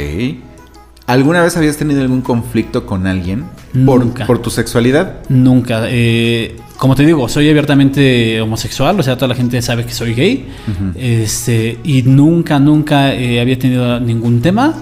[1.07, 4.25] ¿Alguna vez habías tenido algún conflicto con alguien Nunca.
[4.25, 5.19] por, por tu sexualidad?
[5.29, 5.83] Nunca.
[5.89, 10.13] eh, como te digo, soy abiertamente homosexual, o sea, toda la gente sabe que soy
[10.13, 10.47] gay.
[10.95, 14.73] este, y nunca, nunca eh, había tenido ningún tema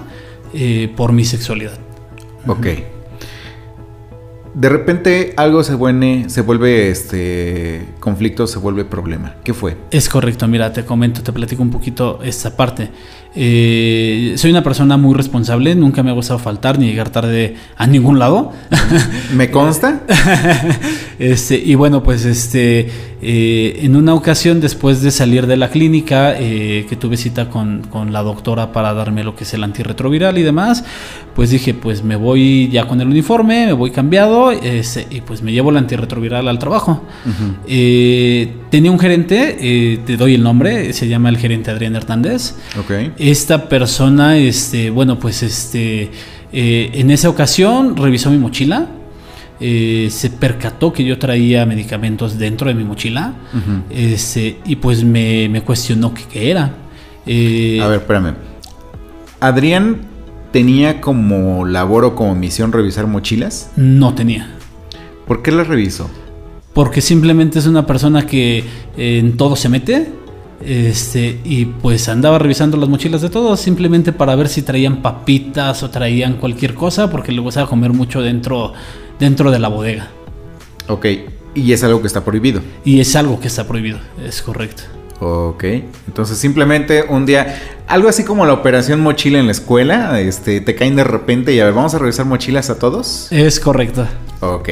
[0.54, 1.78] eh, por mi sexualidad.
[2.46, 2.66] Ok.
[4.54, 9.34] De repente algo se vuelve, se vuelve este conflicto, se vuelve problema.
[9.42, 9.76] ¿Qué fue?
[9.90, 12.90] Es correcto, mira, te comento, te platico un poquito esta parte.
[13.34, 17.86] Eh, soy una persona muy responsable, nunca me ha gustado faltar ni llegar tarde a
[17.88, 18.52] ningún lado.
[19.34, 20.02] ¿Me consta?
[21.18, 22.88] Este, y bueno, pues este,
[23.22, 27.82] eh, en una ocasión después de salir de la clínica, eh, que tuve cita con,
[27.90, 30.84] con la doctora para darme lo que es el antirretroviral y demás,
[31.34, 35.42] pues dije, pues me voy ya con el uniforme, me voy cambiado este, y pues
[35.42, 37.02] me llevo el antirretroviral al trabajo.
[37.66, 42.54] Eh, tenía un gerente, te doy el nombre, se llama el gerente Adrián Hernández.
[43.18, 46.10] Esta persona, este, bueno, pues este,
[46.52, 48.88] en esa ocasión revisó mi mochila.
[49.60, 53.34] Eh, se percató que yo traía medicamentos dentro de mi mochila
[53.90, 56.72] este, y pues me, me cuestionó qué qué era.
[57.26, 58.34] Eh, A ver, espérame.
[59.40, 59.98] Adrián
[60.52, 63.70] tenía como labor o como misión revisar mochilas.
[63.76, 64.50] No tenía.
[65.26, 66.10] ¿Por qué las revisó?
[66.72, 68.64] Porque simplemente es una persona que
[68.96, 70.08] eh, en todo se mete.
[70.64, 75.82] Este, y pues andaba revisando las mochilas de todos simplemente para ver si traían papitas
[75.82, 78.72] o traían cualquier cosa, porque le gustaba comer mucho dentro,
[79.18, 80.08] dentro de la bodega.
[80.88, 81.06] Ok.
[81.54, 82.60] Y es algo que está prohibido.
[82.84, 84.82] Y es algo que está prohibido, es correcto.
[85.20, 85.64] Ok.
[86.06, 90.74] Entonces simplemente un día, algo así como la operación mochila en la escuela, este, te
[90.74, 93.28] caen de repente y a ver, vamos a revisar mochilas a todos.
[93.30, 94.06] Es correcto.
[94.40, 94.68] Ok.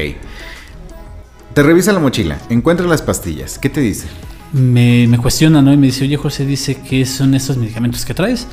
[1.53, 3.57] Te revisa la mochila, encuentra las pastillas.
[3.57, 4.07] ¿Qué te dice?
[4.51, 5.71] Me, me cuestiona, ¿no?
[5.71, 8.47] Y me dice, oye José, dice que son esos medicamentos que traes.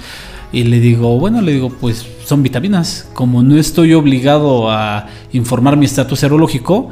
[0.53, 3.09] Y le digo, bueno, le digo, pues son vitaminas.
[3.13, 6.89] Como no estoy obligado a informar mi estatus serológico,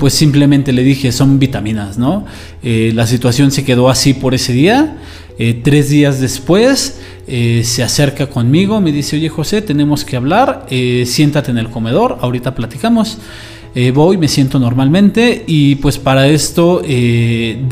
[0.00, 2.24] pues simplemente le dije, son vitaminas, ¿no?
[2.62, 4.96] Eh, la situación se quedó así por ese día.
[5.38, 10.66] Eh, tres días después eh, se acerca conmigo, me dice, oye José, tenemos que hablar,
[11.04, 13.18] siéntate en el comedor, ahorita platicamos.
[13.92, 16.80] voy, me siento normalmente y pues para esto,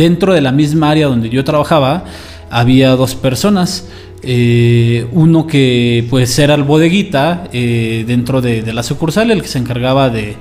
[0.05, 2.05] dentro de la misma área donde yo trabajaba,
[2.51, 3.87] había dos personas.
[4.23, 9.59] Eh, uno que pues era el bodeguita eh, dentro de, la sucursal, el que se
[9.59, 10.37] encargaba de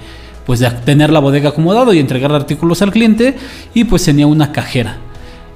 [0.46, 3.36] pues de tener la bodega acomodado y entregar artículos al cliente
[3.74, 4.98] y pues tenía una cajera.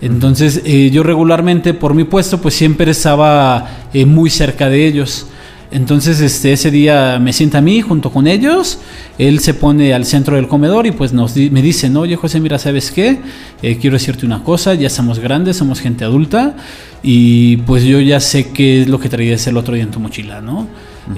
[0.02, 3.68] Entonces eh, yo regularmente por mi puesto pues siempre estaba
[4.06, 5.28] muy cerca de ellos.
[5.72, 8.80] Entonces, este, ese día me sienta a mí junto con ellos,
[9.20, 12.40] él se pone al centro del comedor y pues nos me dice, no, oye José,
[12.40, 13.20] mira, ¿sabes qué?
[13.62, 16.56] Eh, quiero decirte una cosa, ya somos grandes, somos gente adulta
[17.04, 20.00] y pues yo ya sé qué es lo que traías el otro día en tu
[20.00, 20.68] mochila, ¿no?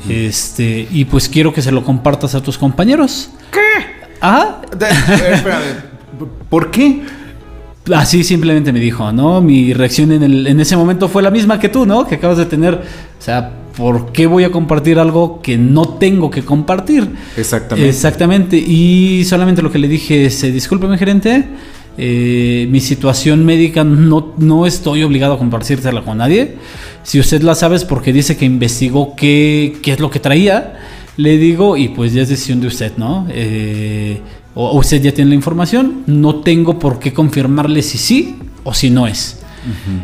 [0.09, 3.29] Este, y pues quiero que se lo compartas a tus compañeros.
[3.51, 3.85] ¿Qué?
[4.21, 4.61] ¿Ah?
[6.49, 7.03] ¿Por qué?
[7.93, 9.41] Así simplemente me dijo, ¿no?
[9.41, 12.05] Mi reacción en, el, en ese momento fue la misma que tú, ¿no?
[12.05, 12.75] Que acabas de tener.
[12.75, 17.09] O sea, ¿por qué voy a compartir algo que no tengo que compartir?
[17.37, 17.89] Exactamente.
[17.89, 18.57] Exactamente.
[18.57, 21.45] Y solamente lo que le dije es, eh, discúlpeme gerente,
[21.97, 26.55] eh, mi situación médica no, no estoy obligado a compartírsela con nadie.
[27.03, 30.79] Si usted la sabe es porque dice que investigó qué, qué es lo que traía,
[31.17, 33.27] le digo, y pues ya es decisión de usted, ¿no?
[33.29, 34.21] Eh,
[34.53, 38.89] o usted ya tiene la información, no tengo por qué confirmarle si sí o si
[38.89, 39.37] no es.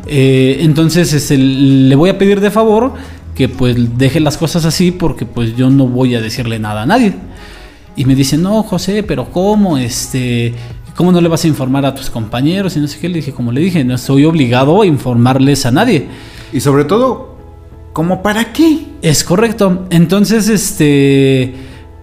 [0.08, 2.93] entonces le voy a pedir de favor
[3.38, 6.86] que pues deje las cosas así porque pues yo no voy a decirle nada a
[6.88, 7.13] nadie.
[7.95, 9.78] Y me dice, no, José, pero ¿cómo?
[9.78, 10.54] Este,
[10.95, 12.76] ¿Cómo no le vas a informar a tus compañeros?
[12.76, 13.08] Y no sé qué.
[13.08, 16.08] Le dije, como le dije, no estoy obligado a informarles a nadie.
[16.52, 17.38] Y sobre todo,
[17.93, 18.80] ¿cómo para qué?
[19.04, 19.86] Es correcto.
[19.91, 21.54] Entonces, este,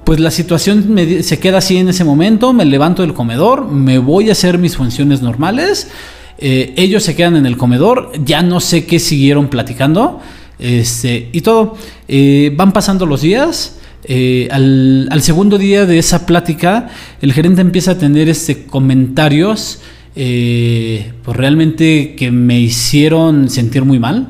[0.05, 2.53] pues la situación se queda así en ese momento.
[2.53, 5.91] Me levanto del comedor, me voy a hacer mis funciones normales.
[6.39, 8.13] Eh, ellos se quedan en el comedor.
[8.25, 10.21] Ya no sé qué siguieron platicando.
[10.59, 11.77] Este, y todo.
[12.09, 13.79] Eh, van pasando los días.
[14.07, 16.91] Eh, al, segundo día de esa plática,
[17.23, 19.81] el gerente empieza a tener este, comentarios
[20.15, 24.29] eh, pues realmente que me hicieron sentir muy mal.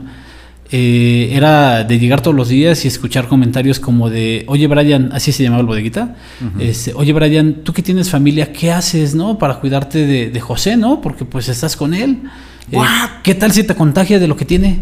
[0.70, 5.42] era de llegar todos los días y escuchar comentarios como de, oye Brian, así se
[5.42, 6.16] llamaba el bodeguita,
[6.58, 9.38] este, oye Brian, tú que tienes familia, ¿qué haces, no?
[9.38, 11.00] Para cuidarte de, de José, ¿no?
[11.00, 12.22] Porque pues estás con él.
[13.22, 14.80] ¿Qué tal si te contagia de lo que tiene?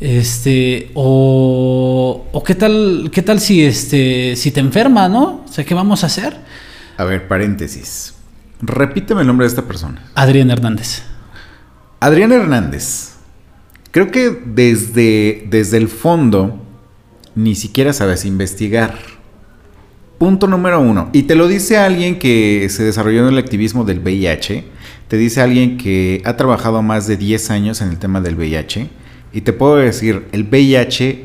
[0.00, 5.44] Este, o, o qué tal, qué tal si este, si te enferma, ¿no?
[5.44, 6.36] O sea, ¿qué vamos a hacer?
[6.96, 8.14] A ver, paréntesis.
[8.60, 10.02] Repíteme el nombre de esta persona.
[10.14, 11.02] Adrián Hernández.
[12.00, 13.14] Adrián Hernández.
[13.90, 16.62] Creo que desde, desde el fondo
[17.34, 18.98] ni siquiera sabes investigar.
[20.18, 21.08] Punto número uno.
[21.12, 24.64] Y te lo dice alguien que se desarrolló en el activismo del VIH.
[25.06, 28.90] Te dice alguien que ha trabajado más de 10 años en el tema del VIH
[29.32, 31.24] y te puedo decir, el VIH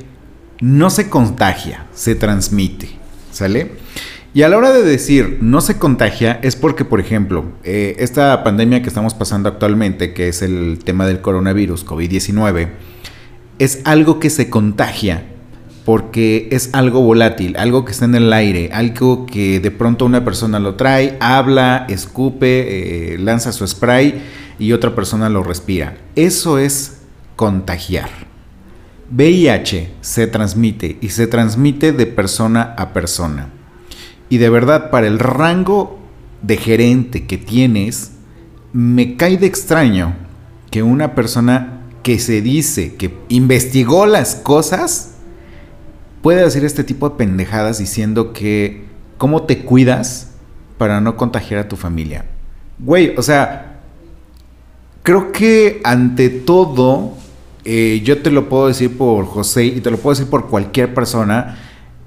[0.62, 2.89] no se contagia, se transmite,
[3.32, 3.72] ¿sale?
[4.34, 8.44] Y a la hora de decir no se contagia es porque, por ejemplo, eh, esta
[8.44, 12.70] pandemia que estamos pasando actualmente, que es el tema del coronavirus, COVID-19,
[13.60, 15.26] es algo que se contagia
[15.86, 20.24] porque es algo volátil, algo que está en el aire, algo que de pronto una
[20.24, 24.22] persona lo trae, habla, escupe, eh, lanza su spray
[24.58, 25.98] y otra persona lo respira.
[26.16, 27.03] Eso es
[27.36, 28.10] contagiar.
[29.12, 33.50] VIH se transmite y se transmite de persona a persona.
[34.30, 36.00] Y de verdad, para el rango
[36.41, 38.13] de gerente que tienes,
[38.72, 40.15] me cae de extraño
[40.72, 45.12] que una persona que se dice que investigó las cosas
[46.22, 48.86] puede hacer este tipo de pendejadas diciendo que
[49.17, 50.32] cómo te cuidas
[50.78, 52.26] para no contagiar a tu familia.
[52.80, 53.80] Güey, o sea,
[55.04, 57.13] creo que ante todo
[57.65, 60.93] eh, yo te lo puedo decir por José y te lo puedo decir por cualquier
[60.93, 61.58] persona,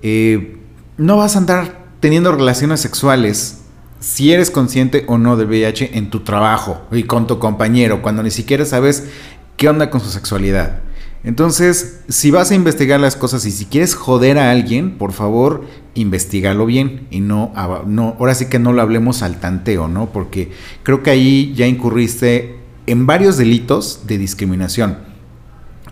[0.02, 0.56] eh,
[0.98, 3.62] no vas a andar teniendo relaciones sexuales
[4.00, 8.22] si eres consciente o no del VIH en tu trabajo y con tu compañero, cuando
[8.22, 9.08] ni siquiera sabes
[9.56, 10.80] qué onda con su sexualidad.
[11.24, 15.64] Entonces, si vas a investigar las cosas y si quieres joder a alguien, por favor,
[15.94, 20.12] investigalo bien y no, ahora sí que no lo hablemos al tanteo, ¿no?
[20.12, 20.52] Porque
[20.84, 25.15] creo que ahí ya incurriste en varios delitos de discriminación.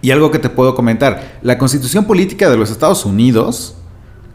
[0.05, 3.77] Y algo que te puedo comentar, la constitución política de los Estados Unidos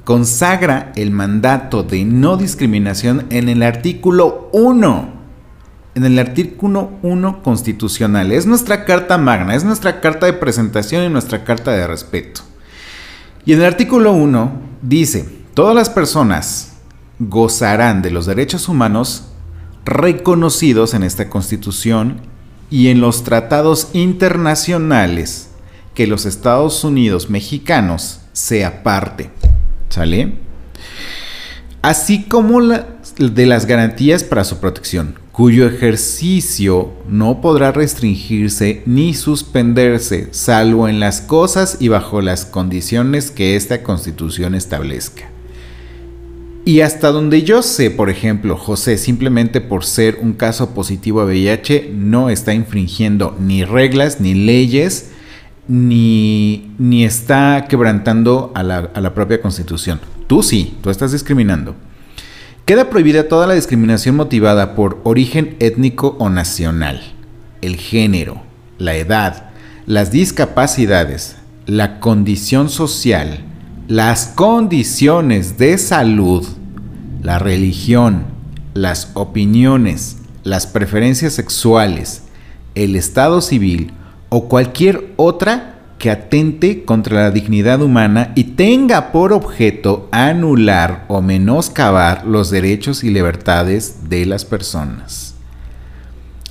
[0.03, 5.13] consagra el mandato de no discriminación en el artículo 1.
[5.93, 8.31] En el artículo 1 constitucional.
[8.31, 12.41] Es nuestra carta magna, es nuestra carta de presentación y nuestra carta de respeto.
[13.45, 14.51] Y en el artículo 1
[14.81, 16.77] dice, todas las personas
[17.19, 19.25] gozarán de los derechos humanos
[19.85, 22.21] reconocidos en esta Constitución
[22.71, 25.48] y en los tratados internacionales
[25.99, 29.31] que los Estados Unidos mexicanos sea parte.
[29.89, 30.31] ¿Sale?
[31.81, 40.29] Así como de las garantías para su protección, cuyo ejercicio no podrá restringirse ni suspenderse,
[40.31, 45.29] salvo en las cosas y bajo las condiciones que esta Constitución establezca.
[46.63, 51.25] Y hasta donde yo sé, por ejemplo, José, simplemente por ser un caso positivo a
[51.25, 55.09] VIH, no está infringiendo ni reglas, ni leyes,
[55.69, 60.01] ni, ni está quebrantando a la, a la propia constitución.
[60.27, 61.75] Tú sí, tú estás discriminando.
[62.65, 67.01] Queda prohibida toda la discriminación motivada por origen étnico o nacional,
[67.61, 68.41] el género,
[68.77, 69.49] la edad,
[69.85, 73.39] las discapacidades, la condición social,
[73.87, 76.47] las condiciones de salud,
[77.23, 78.25] la religión,
[78.73, 82.23] las opiniones, las preferencias sexuales,
[82.75, 83.93] el estado civil
[84.29, 91.21] o cualquier otra que atente contra la dignidad humana y tenga por objeto anular o
[91.21, 95.35] menoscabar los derechos y libertades de las personas.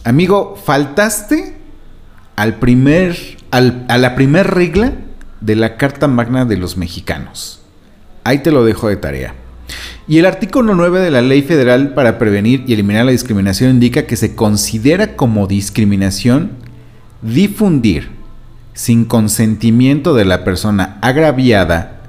[0.05, 1.57] Amigo, faltaste
[2.37, 3.17] al primer,
[3.51, 4.93] al, a la primera regla
[5.41, 7.63] de la Carta Magna de los Mexicanos.
[8.25, 9.35] Ahí te lo dejo de tarea.
[10.07, 14.07] Y el artículo 9 de la Ley Federal para Prevenir y Eliminar la Discriminación indica
[14.07, 16.68] que se considera como discriminación
[17.23, 18.11] difundir,
[18.75, 22.03] sin consentimiento de la persona agraviada,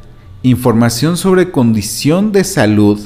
[0.44, 3.00] información sobre condición de salud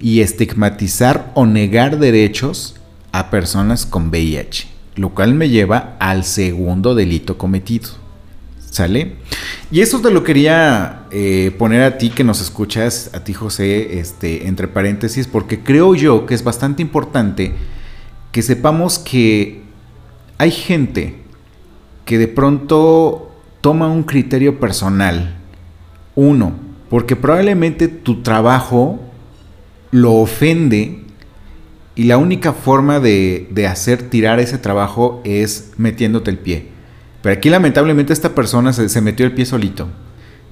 [0.00, 2.76] y estigmatizar o negar derechos
[3.12, 7.90] a personas con VIH, lo cual me lleva al segundo delito cometido.
[8.70, 9.14] ¿Sale?
[9.70, 14.00] Y eso te lo quería eh, poner a ti que nos escuchas, a ti José,
[14.00, 17.54] este, entre paréntesis, porque creo yo que es bastante importante
[18.32, 19.62] que sepamos que
[20.36, 21.25] hay gente
[22.06, 25.36] que de pronto toma un criterio personal.
[26.14, 26.54] Uno,
[26.88, 28.98] porque probablemente tu trabajo
[29.90, 31.02] lo ofende
[31.94, 36.76] y la única forma de, de hacer tirar ese trabajo es metiéndote el pie.
[37.26, 39.88] Pero aquí lamentablemente esta persona se, metió el pie solito.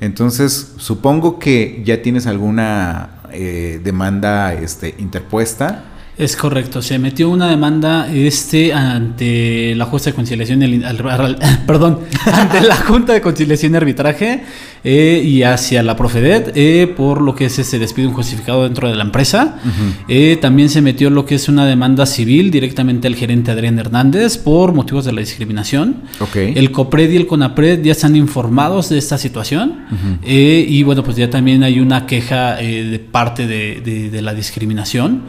[0.00, 5.84] Entonces, supongo que ya tienes alguna eh, demanda este, interpuesta.
[6.16, 11.08] Es correcto, se metió una demanda este ante la Junta de Conciliación y el- al-
[11.10, 12.00] al- perdón,
[12.32, 14.44] ante la Junta de Conciliación y Arbitraje
[14.84, 18.94] eh, y hacia la Profedet eh, por lo que es ese despido injustificado dentro de
[18.94, 19.58] la empresa.
[20.06, 24.38] Eh, también se metió lo que es una demanda civil directamente al gerente Adrián Hernández
[24.38, 25.96] por motivos de la discriminación.
[26.20, 26.36] Ok.
[26.36, 29.80] El COPRED y el CONAPRED ya están informados de esta situación
[30.22, 34.22] eh, y bueno, pues ya también hay una queja eh, de parte de, de- de
[34.22, 35.22] la discriminación.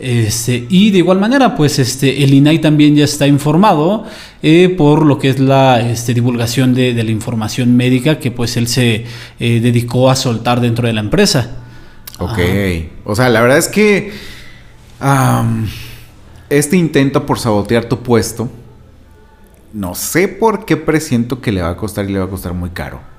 [0.00, 4.04] Este, y de igual manera, pues este, el INAI también ya está informado
[4.42, 8.56] eh, por lo que es la este, divulgación de, de la información médica que pues
[8.56, 9.04] él se
[9.38, 11.58] eh, dedicó a soltar dentro de la empresa.
[12.18, 12.38] Ok.
[13.04, 14.12] O sea, la verdad es que
[16.48, 18.50] este intento por sabotear tu puesto,
[19.72, 22.54] no sé por qué presiento que le va a costar y le va a costar
[22.54, 23.09] muy caro.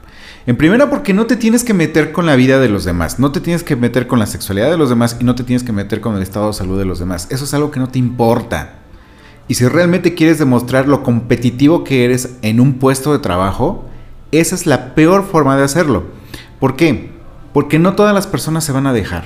[0.48, 3.32] En primera, porque no te tienes que meter con la vida de los demás, no
[3.32, 5.72] te tienes que meter con la sexualidad de los demás y no te tienes que
[5.72, 7.28] meter con el estado de salud de los demás.
[7.30, 8.80] Eso es algo que no te importa.
[9.48, 13.86] Y si realmente quieres demostrar lo competitivo que eres en un puesto de trabajo,
[14.32, 16.06] esa es la peor forma de hacerlo.
[16.60, 17.12] ¿Por qué?
[17.54, 19.26] Porque no todas las personas se van a dejar.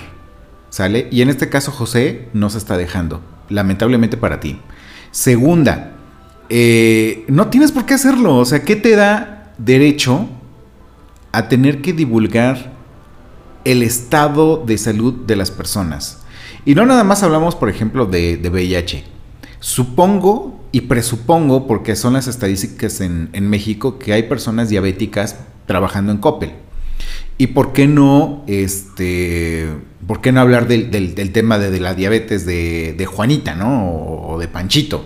[0.70, 1.08] ¿Sale?
[1.12, 3.22] Y en este caso José no se está dejando.
[3.48, 4.60] Lamentablemente para ti.
[5.12, 5.94] Segunda,
[6.50, 8.36] eh, no tienes por qué hacerlo.
[8.36, 10.28] O sea, ¿qué te da derecho
[11.38, 12.74] a tener que divulgar
[13.64, 16.22] el estado de salud de las personas?
[16.66, 19.04] Y no nada más hablamos, por ejemplo, de, de VIH.
[19.60, 26.12] Supongo y presupongo, porque son las estadísticas en, en México, que hay personas diabéticas trabajando
[26.12, 26.52] en Coppel.
[27.38, 29.68] ¿Y por qué no, este,
[30.08, 33.90] por qué no hablar del, del- tema de, la diabetes de, de Juanita, ¿no?
[33.90, 35.06] O, o de Panchito.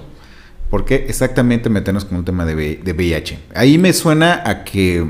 [0.69, 3.39] ¿Por qué exactamente meternos con un tema de, de VIH?
[3.55, 5.09] Ahí me suena a que,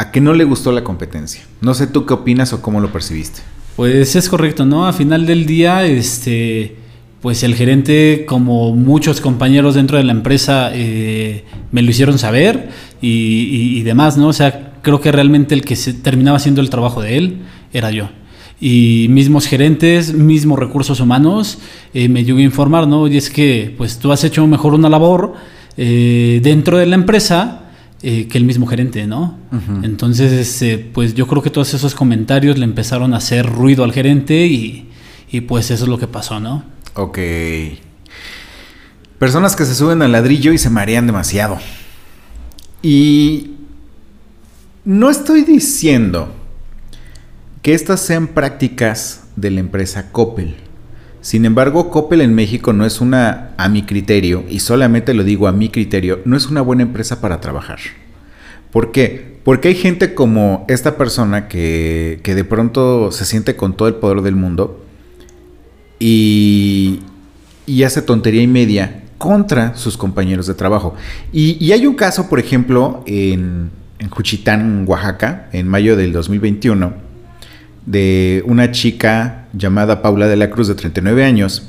[0.00, 1.42] a que no le gustó la competencia.
[1.60, 3.42] No sé tú qué opinas o cómo lo percibiste.
[3.76, 4.86] Pues es correcto, ¿no?
[4.86, 6.76] A final del día, este,
[7.20, 12.70] pues el gerente, como muchos compañeros dentro de la empresa, eh, me lo hicieron saber
[13.02, 14.28] y, demás, ¿no?
[14.28, 17.36] O sea, creo que realmente el que se terminaba haciendo el trabajo de él
[17.74, 18.08] era yo.
[18.58, 21.58] Y mismos gerentes, mismos recursos humanos,
[21.92, 23.06] eh, me llegó a informar, ¿no?
[23.06, 25.34] Y es que, pues tú has hecho mejor una labor
[25.76, 27.69] eh, dentro de la empresa
[28.02, 29.38] eh, que el mismo gerente, ¿no?
[29.82, 33.92] Entonces, este, pues yo creo que todos esos comentarios le empezaron a hacer ruido al
[33.92, 34.88] gerente y,
[35.30, 36.64] y pues eso es lo que pasó, ¿no?
[36.94, 37.18] Ok.
[39.18, 41.58] Personas que se suben al ladrillo y se marean demasiado.
[42.82, 43.50] Y
[44.84, 46.34] no estoy diciendo
[47.60, 50.56] que estas sean prácticas de la empresa Coppel.
[51.20, 55.48] Sin embargo, Coppel en México no es una, a mi criterio, y solamente lo digo
[55.48, 57.78] a mi criterio, no es una buena empresa para trabajar.
[58.72, 59.38] ¿Por qué?
[59.44, 63.94] Porque hay gente como esta persona que, que de pronto se siente con todo el
[63.94, 64.84] poder del mundo
[65.98, 67.00] y,
[67.66, 70.94] y hace tontería y media contra sus compañeros de trabajo.
[71.32, 77.09] Y, y hay un caso, por ejemplo, en, en Juchitán, Oaxaca, en mayo del 2021,
[77.86, 81.68] de una chica llamada Paula de la Cruz de 39 años.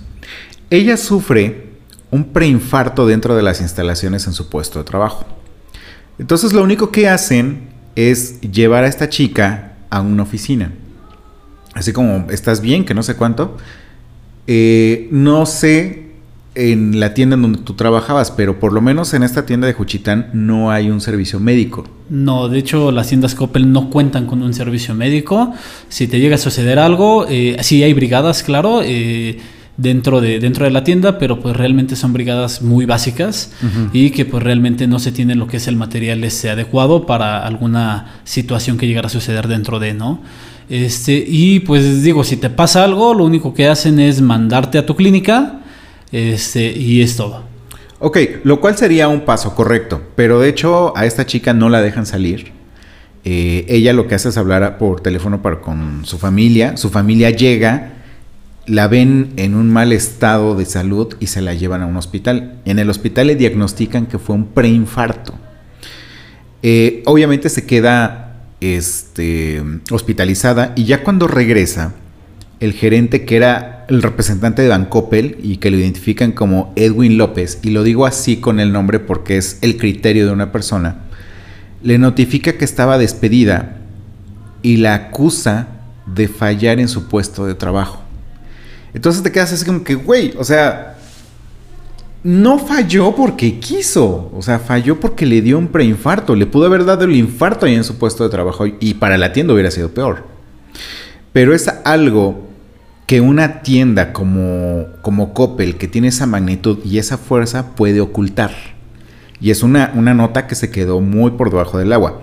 [0.69, 1.71] Ella sufre
[2.11, 5.25] un preinfarto dentro de las instalaciones en su puesto de trabajo.
[6.19, 10.71] Entonces lo único que hacen es llevar a esta chica a una oficina.
[11.73, 12.85] Así como, ¿estás bien?
[12.85, 13.57] Que no sé cuánto.
[14.47, 16.10] Eh, no sé
[16.53, 19.73] en la tienda en donde tú trabajabas, pero por lo menos en esta tienda de
[19.73, 21.85] Juchitán no hay un servicio médico.
[22.09, 25.53] No, de hecho las tiendas Coppel no cuentan con un servicio médico.
[25.87, 29.39] Si te llega a suceder algo, eh, sí hay brigadas, claro, eh,
[29.77, 33.53] dentro, de, dentro de la tienda, pero pues realmente son brigadas muy básicas
[33.93, 37.45] y que pues realmente no se tiene lo que es el material ese adecuado para
[37.45, 40.21] alguna situación que llegara a suceder dentro de, ¿no?
[40.69, 44.85] Este, y pues digo, si te pasa algo, lo único que hacen es mandarte a
[44.85, 45.60] tu clínica
[46.11, 47.43] este, y es todo.
[47.99, 51.81] Ok, lo cual sería un paso correcto, pero de hecho a esta chica no la
[51.81, 52.51] dejan salir.
[53.23, 56.77] Eh, ella lo que hace es hablar por teléfono para, con su familia.
[56.77, 57.93] Su familia llega,
[58.65, 62.59] la ven en un mal estado de salud y se la llevan a un hospital.
[62.65, 65.35] En el hospital le diagnostican que fue un preinfarto.
[66.63, 71.93] Eh, obviamente se queda este, hospitalizada y ya cuando regresa,
[72.59, 77.59] el gerente que era el representante de Bancoppel y que lo identifican como Edwin López,
[77.61, 81.01] y lo digo así con el nombre porque es el criterio de una persona,
[81.83, 83.79] le notifica que estaba despedida
[84.61, 85.67] y la acusa
[86.05, 88.01] de fallar en su puesto de trabajo.
[88.93, 90.97] Entonces te quedas así como que, güey, o sea,
[92.23, 96.85] no falló porque quiso, o sea, falló porque le dio un preinfarto, le pudo haber
[96.85, 99.89] dado el infarto ahí en su puesto de trabajo y para la tienda hubiera sido
[99.89, 100.23] peor.
[101.33, 102.50] Pero es algo
[103.11, 108.51] que una tienda como, como Coppel, que tiene esa magnitud y esa fuerza, puede ocultar.
[109.41, 112.21] Y es una, una nota que se quedó muy por debajo del agua.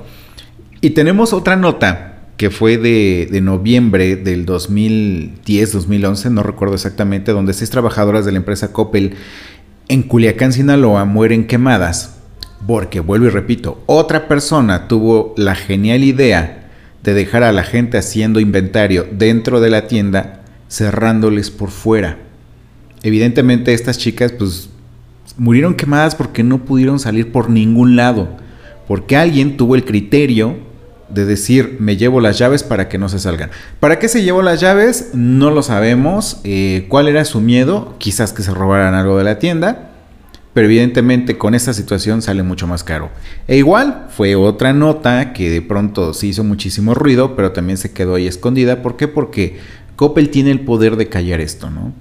[0.80, 7.52] Y tenemos otra nota que fue de, de noviembre del 2010-2011, no recuerdo exactamente, donde
[7.52, 9.12] seis trabajadoras de la empresa Coppel
[9.88, 12.16] en Culiacán, Sinaloa, mueren quemadas.
[12.66, 16.70] Porque, vuelvo y repito, otra persona tuvo la genial idea
[17.02, 20.38] de dejar a la gente haciendo inventario dentro de la tienda
[20.68, 22.18] cerrándoles por fuera.
[23.02, 24.70] Evidentemente estas chicas pues
[25.36, 28.28] murieron quemadas porque no pudieron salir por ningún lado,
[28.86, 30.56] porque alguien tuvo el criterio
[31.08, 33.50] de decir me llevo las llaves para que no se salgan.
[33.80, 35.10] ¿Para qué se llevó las llaves?
[35.14, 36.40] No lo sabemos.
[36.44, 37.94] Eh, ¿Cuál era su miedo?
[37.98, 39.84] Quizás que se robaran algo de la tienda.
[40.54, 43.10] Pero evidentemente con esta situación sale mucho más caro.
[43.46, 47.92] E igual fue otra nota que de pronto se hizo muchísimo ruido, pero también se
[47.92, 48.82] quedó ahí escondida.
[48.82, 49.08] ¿Por qué?
[49.08, 49.58] Porque
[49.98, 51.92] Coppel tiene el poder de callar esto, ¿no?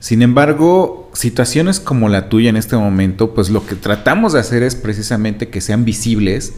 [0.00, 4.64] Sin embargo, situaciones como la tuya en este momento, pues lo que tratamos de hacer
[4.64, 6.54] es precisamente que sean visibles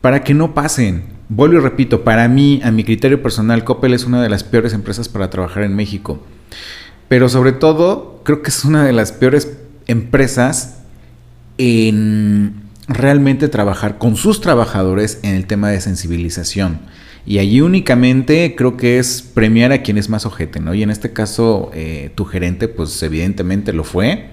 [0.00, 1.04] para que no pasen.
[1.28, 4.72] Vuelvo y repito, para mí, a mi criterio personal, Coppel es una de las peores
[4.72, 6.22] empresas para trabajar en México.
[7.08, 10.78] Pero sobre todo, creo que es una de las peores empresas
[11.58, 12.54] en
[12.88, 16.80] realmente trabajar con sus trabajadores en el tema de sensibilización.
[17.26, 20.74] Y allí únicamente creo que es premiar a quien es más ojete, ¿no?
[20.74, 24.28] Y en este caso, eh, tu gerente, pues evidentemente lo fue.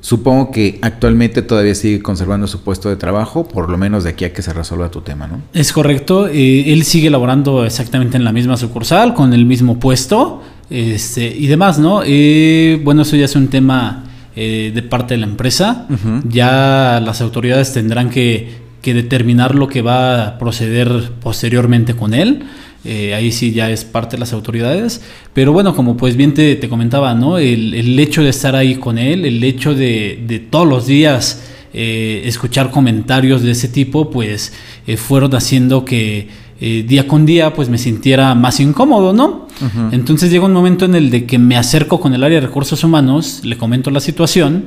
[0.00, 4.24] Supongo que actualmente todavía sigue conservando su puesto de trabajo, por lo menos de aquí
[4.24, 5.42] a que se resuelva tu tema, ¿no?
[5.52, 6.28] Es correcto.
[6.28, 11.48] Eh, él sigue laborando exactamente en la misma sucursal, con el mismo puesto este, y
[11.48, 12.02] demás, ¿no?
[12.04, 14.04] Eh, bueno, eso ya es un tema
[14.34, 15.86] de parte de la empresa.
[16.26, 22.42] Ya las autoridades tendrán que que determinar lo que va a proceder posteriormente con él.
[22.84, 25.00] Eh, ahí sí ya es parte de las autoridades.
[25.32, 27.38] Pero bueno, como pues bien te, comentaba, ¿no?
[27.38, 32.70] El, hecho de estar ahí con él, el hecho de, todos los días eh, escuchar
[32.70, 34.52] comentarios de ese tipo, pues
[34.86, 39.48] eh, fueron haciendo que día con día pues me sintiera más incómodo, ¿no?
[39.92, 42.82] Entonces llega un momento en el de que me acerco con el área de recursos
[42.84, 44.66] humanos, le comento la situación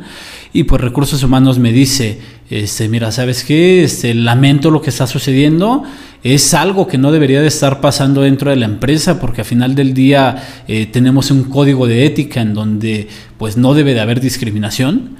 [0.53, 2.19] y pues recursos humanos me dice,
[2.49, 3.83] este, mira, ¿sabes qué?
[3.83, 5.83] Este, lamento lo que está sucediendo,
[6.23, 9.75] es algo que no debería de estar pasando dentro de la empresa porque al final
[9.75, 14.19] del día eh, tenemos un código de ética en donde pues no debe de haber
[14.21, 15.17] discriminación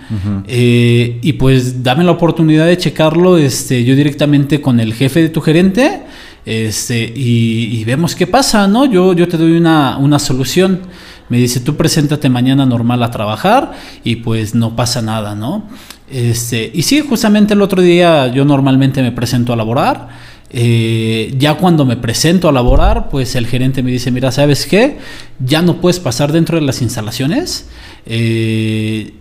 [0.47, 5.29] eh, y pues dame la oportunidad de checarlo este, yo directamente con el jefe de
[5.29, 6.04] tu gerente
[6.45, 8.85] este, y, vemos qué pasa, ¿no?
[8.85, 10.81] Yo, yo te doy una, una solución.
[11.27, 13.71] Me dice, tú preséntate mañana normal a trabajar
[14.03, 15.67] y pues no pasa nada, ¿no?
[16.09, 20.09] Este, y sí, justamente el otro día yo normalmente me presento a laborar.
[20.51, 24.99] Eh, ya cuando me presento a laborar, pues el gerente me dice, mira, ¿sabes qué?
[25.39, 27.67] Ya no puedes pasar dentro de las instalaciones.
[28.05, 29.15] Eh,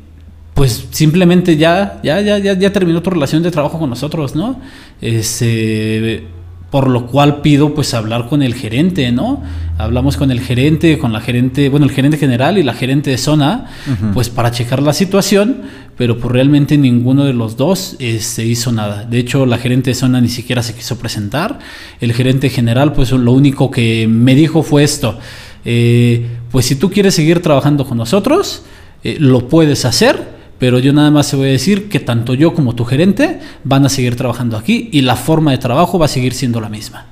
[0.53, 4.61] pues simplemente ya, ya, ya, ya, ya terminó tu relación de trabajo con nosotros, ¿no?
[5.01, 6.27] Este,
[6.75, 9.41] por lo cual pido pues hablar con el gerente, ¿no?
[9.79, 13.17] Hablamos con el gerente, con la gerente, bueno, el gerente general y la gerente de
[13.17, 13.67] zona,
[14.13, 15.63] pues para checar la situación,
[15.97, 19.05] pero pues realmente ninguno de los dos se este, hizo nada.
[19.05, 21.61] De hecho, la gerente de zona ni siquiera se quiso presentar.
[22.01, 25.17] El gerente general, pues lo único que me dijo fue esto,
[25.65, 28.65] eh, pues si tú quieres seguir trabajando con nosotros,
[29.05, 32.55] eh, lo puedes hacer, pero yo nada más te voy a decir que tanto yo
[32.55, 36.09] como tu gerente van a seguir trabajando aquí y la forma de trabajo va a
[36.09, 37.07] seguir siendo la misma.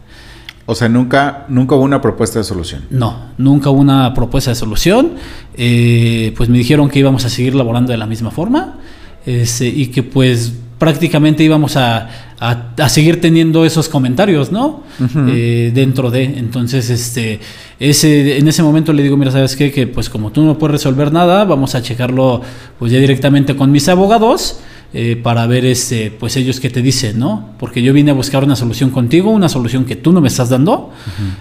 [0.64, 2.84] O sea, nunca, nunca hubo una propuesta de solución.
[2.90, 5.14] No, nunca hubo una propuesta de solución.
[5.54, 8.78] Eh, pues me dijeron que íbamos a seguir laborando de la misma forma
[9.26, 12.08] este, y que pues prácticamente íbamos a,
[12.40, 14.82] a, seguir teniendo esos comentarios, ¿no?
[15.28, 16.24] Eh, dentro de.
[16.24, 17.38] Entonces, este,
[17.78, 19.70] ese, en ese momento le digo, mira, ¿sabes qué?
[19.70, 22.42] Que pues como tú no puedes resolver nada, vamos a checarlo
[22.80, 24.58] pues ya directamente con mis abogados.
[24.92, 27.50] Eh, para ver este, pues ellos qué te dicen, ¿no?
[27.60, 30.50] Porque yo vine a buscar una solución contigo, una solución que tú no me estás
[30.50, 30.90] dando,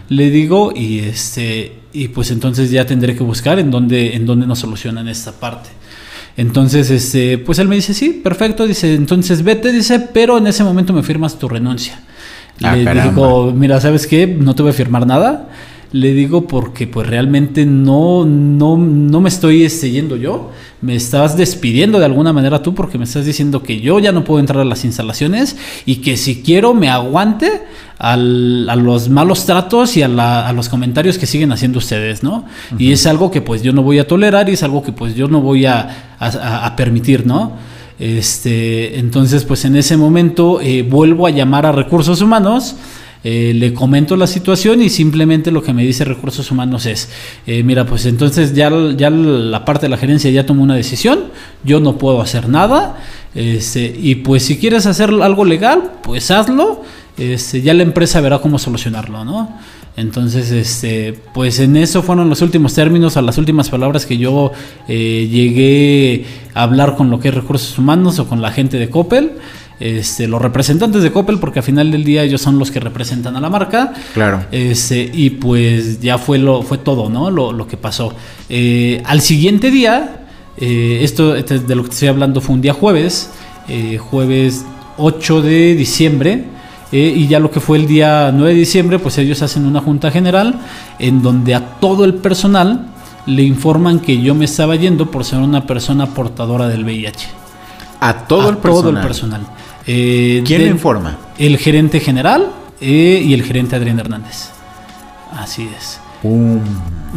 [0.08, 4.46] le digo, y este, y pues entonces ya tendré que buscar en dónde, en dónde
[4.46, 5.81] nos solucionan esta parte.
[6.38, 10.64] Entonces, este, pues él me dice, sí, perfecto, dice, entonces vete, dice, pero en ese
[10.64, 12.00] momento me firmas tu renuncia.
[12.64, 14.28] Ah, le digo, mira, ¿sabes qué?
[14.28, 15.50] No te voy a firmar nada.
[15.92, 20.52] Le digo porque pues realmente no, no, no me estoy este, yendo yo.
[20.82, 24.24] Me estás despidiendo de alguna manera tú porque me estás diciendo que yo ya no
[24.24, 27.64] puedo entrar a las instalaciones y que si quiero me aguante
[27.98, 30.08] a los malos tratos y a,
[30.54, 32.46] los comentarios que siguen haciendo ustedes, ¿no?
[32.80, 35.14] Y es algo que pues yo no voy a tolerar y es algo que pues
[35.14, 37.52] yo no voy a, a permitir, ¿no?
[38.02, 42.76] Este, entonces pues en ese momento eh, vuelvo a llamar a recursos humanos
[43.24, 47.10] eh, le comento la situación y simplemente lo que me dice recursos humanos es,
[47.46, 51.26] eh, mira, pues entonces ya, ya la parte de la gerencia ya tomó una decisión,
[51.64, 52.98] yo no puedo hacer nada,
[53.36, 56.84] este, y pues si quieres hacer algo legal, pues hazlo,
[57.18, 59.56] este, ya la empresa verá cómo solucionarlo, ¿no?
[59.98, 64.52] Entonces, este, pues en eso fueron los últimos términos, a las últimas palabras que yo
[64.88, 68.90] eh, llegué a hablar con lo que es recursos humanos o con la gente de
[68.90, 69.34] Coppel
[69.82, 73.36] este, los representantes de Coppel, porque al final del día ellos son los que representan
[73.36, 73.94] a la marca.
[74.14, 74.46] Claro.
[74.52, 77.32] Este, y pues ya fue, lo, fue todo, ¿no?
[77.32, 78.14] Lo, que pasó.
[78.48, 80.26] Eh, al siguiente día,
[80.58, 83.32] eh, esto este, de lo que estoy hablando fue un día jueves,
[83.68, 84.66] eh, jueves
[84.98, 86.46] 8 de diciembre.
[86.92, 90.12] y ya lo que fue el día 9 de diciembre, pues ellos hacen una junta
[90.12, 90.60] general
[91.00, 92.88] en donde a todo el personal
[93.26, 97.28] le informan que yo me estaba yendo por ser una persona portadora del VIH.
[98.02, 98.82] A todo el personal.
[98.82, 99.42] Todo el personal.
[99.88, 101.18] Eh, ¿Quién informa?
[101.38, 104.50] El gerente general eh, y el gerente Adrián Hernández.
[105.34, 106.00] Así es.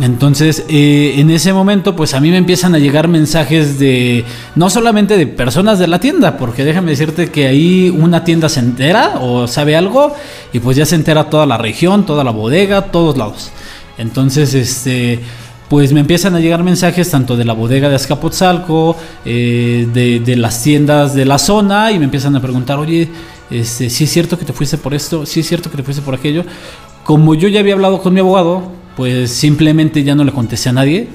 [0.00, 4.70] Entonces, eh, en ese momento, pues a mí me empiezan a llegar mensajes de, no
[4.70, 9.18] solamente de personas de la tienda, porque déjame decirte que ahí una tienda se entera
[9.20, 10.14] o sabe algo
[10.52, 13.50] y pues ya se entera toda la región, toda la bodega, todos lados.
[13.98, 15.20] Entonces, este
[15.74, 20.62] pues me empiezan a llegar mensajes tanto de la bodega de Azcapotzalco, eh, de, las
[20.62, 23.08] tiendas de la zona, y me empiezan a preguntar, oye,
[23.50, 26.00] este, si es cierto que te fuiste por esto, si es cierto que te fuiste
[26.00, 26.44] por aquello.
[27.02, 30.74] Como yo ya había hablado con mi abogado, pues simplemente ya no le contesté a
[30.74, 31.08] nadie.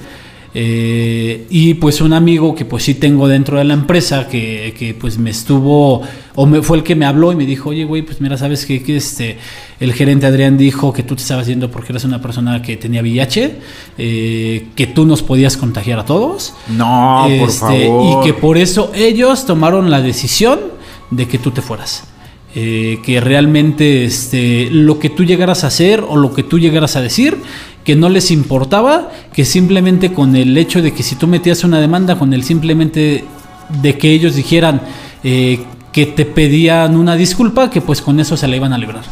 [0.52, 4.94] Eh, y pues un amigo que pues sí tengo dentro de la empresa que, que,
[4.94, 6.02] pues me estuvo
[6.34, 8.66] o me fue el que me habló y me dijo oye güey pues mira sabes
[8.66, 9.38] que, que este
[9.78, 13.00] el gerente Adrián dijo que tú te estabas yendo porque eras una persona que tenía
[13.00, 13.58] VIH
[13.96, 18.24] eh, que tú nos podías contagiar a todos no por este, favor.
[18.24, 20.58] y que por eso ellos tomaron la decisión
[21.10, 22.04] de que tú te fueras.
[22.52, 26.96] Eh, que realmente este, lo que tú llegaras a hacer o lo que tú llegaras
[26.96, 27.36] a decir
[27.84, 31.80] que no les importaba, que simplemente con el hecho de que si tú metías una
[31.80, 33.24] demanda, con el simplemente
[33.82, 34.82] de que ellos dijeran
[35.22, 39.04] eh, que te pedían una disculpa, que pues con eso se la iban a librar.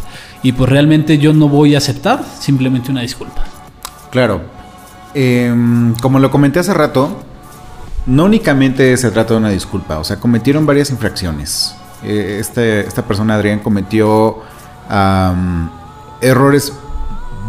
[0.42, 3.42] y pues realmente yo no voy a aceptar simplemente una disculpa.
[4.10, 4.40] Claro.
[5.14, 7.24] Em, como lo comenté hace rato,
[8.06, 11.74] no únicamente se trata de una disculpa, o sea, cometieron varias infracciones.
[12.04, 14.38] Eh, este, esta persona, Adrián, cometió
[14.88, 15.70] am,
[16.20, 16.72] errores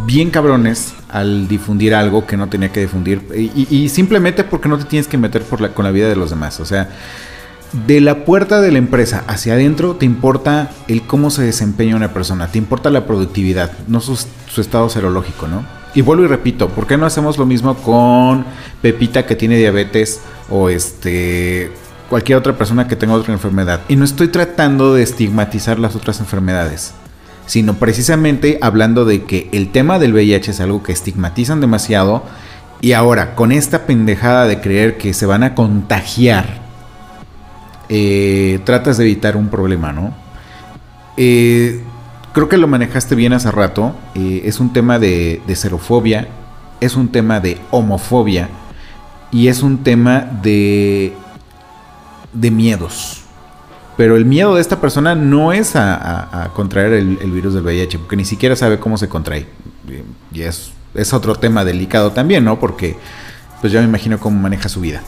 [0.05, 3.21] bien cabrones al difundir algo que no tenía que difundir.
[3.35, 6.29] Y, simplemente porque no te tienes que meter por la- con la vida de los
[6.29, 6.59] demás.
[6.59, 6.89] O sea,
[7.85, 12.13] de la puerta de la empresa hacia adentro te importa el cómo se desempeña una
[12.13, 15.63] persona, te importa la productividad, no su, su estado serológico, ¿no?
[15.93, 18.45] Y vuelvo y repito, ¿por qué no hacemos lo mismo con
[18.81, 21.71] Pepita que tiene diabetes o este
[22.09, 23.81] cualquier otra persona que tenga otra enfermedad?
[23.87, 26.93] Y no estoy tratando de estigmatizar las otras enfermedades,
[27.49, 32.21] sino precisamente hablando de que el tema del VIH es algo que estigmatizan demasiado
[32.79, 36.61] y ahora con esta pendejada de creer que se van a contagiar
[37.89, 40.13] eh, tratas de evitar un problema, ¿no?
[41.17, 41.81] Eh,
[42.33, 43.95] creo que lo manejaste bien hace rato.
[44.13, 46.27] eh, es un tema de, de xerofobia,
[46.79, 48.47] es un tema de homofobia
[49.31, 51.13] y es un tema de,
[52.31, 53.23] de miedos.
[53.99, 58.15] Pero el miedo de esta persona no es a, contraer el, virus del VIH, porque
[58.15, 59.45] ni siquiera sabe cómo se contrae.
[60.31, 60.71] Y es,
[61.11, 62.61] otro tema delicado también, ¿no?
[62.61, 62.95] Porque
[63.59, 65.01] pues ya me imagino cómo maneja su vida.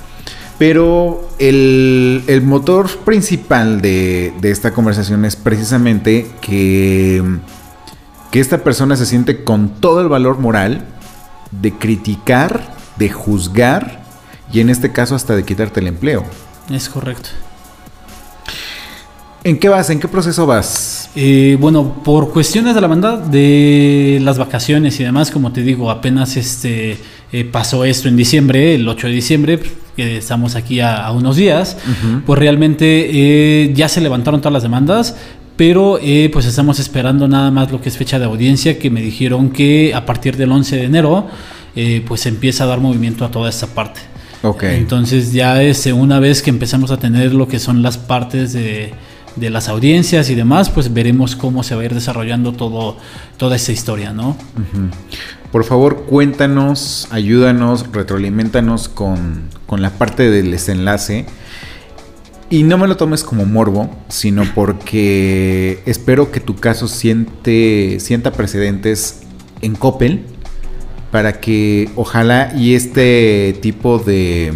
[0.59, 7.23] Pero el, motor principal de, esta conversación es precisamente que
[8.33, 10.83] esta persona se siente con todo el valor moral
[11.51, 14.03] de criticar, de juzgar
[14.51, 16.25] y en este caso hasta de quitarte el empleo.
[16.69, 17.29] Es correcto.
[19.43, 19.89] ¿En qué vas?
[19.89, 21.09] ¿En qué proceso vas?
[21.15, 25.89] Eh, bueno, por cuestiones de la banda, de las vacaciones y demás, como te digo,
[25.89, 26.97] apenas este
[27.31, 29.59] eh, pasó esto en diciembre, el 8 de diciembre,
[29.95, 31.77] que estamos aquí a, a unos días,
[32.25, 35.15] pues realmente eh, ya se levantaron todas las demandas,
[35.55, 39.01] pero eh, pues estamos esperando nada más lo que es fecha de audiencia, que me
[39.01, 41.27] dijeron que a partir del 11 de enero,
[41.75, 44.01] eh, pues empieza a dar movimiento a toda esta parte.
[44.43, 44.63] Ok.
[44.63, 48.93] Entonces ya es una vez que empezamos a tener lo que son las partes de,
[49.35, 52.97] de las audiencias y demás, pues veremos cómo se va a ir desarrollando todo,
[53.37, 54.35] toda esta historia, ¿no?
[55.51, 61.25] Por favor, cuéntanos, ayúdanos, retroalimentanos con, con la parte del desenlace.
[62.49, 68.33] Y no me lo tomes como morbo, sino porque espero que tu caso siente, sienta
[68.33, 69.21] precedentes
[69.61, 70.25] en Coppel
[71.11, 74.53] para que ojalá y este tipo de,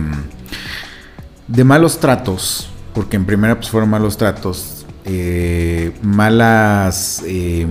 [1.47, 7.67] de malos tratos, porque en primera pues fueron malos tratos, eh, malas, eh,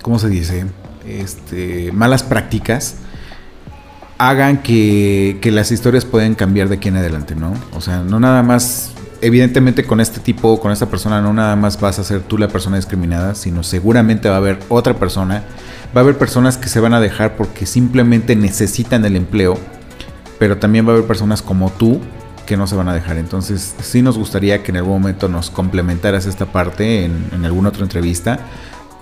[0.00, 0.64] ¿cómo se dice?
[1.06, 2.94] Este, malas prácticas,
[4.16, 7.52] hagan que, que las historias pueden cambiar de aquí en adelante, ¿no?
[7.74, 11.80] O sea, no nada más, evidentemente con este tipo, con esta persona, no nada más
[11.80, 15.42] vas a ser tú la persona discriminada, sino seguramente va a haber otra persona,
[15.94, 19.58] va a haber personas que se van a dejar porque simplemente necesitan el empleo,
[20.38, 22.00] pero también va a haber personas como tú
[22.46, 23.16] que no se van a dejar.
[23.16, 27.70] Entonces, sí nos gustaría que en algún momento nos complementaras esta parte en, en alguna
[27.70, 28.40] otra entrevista,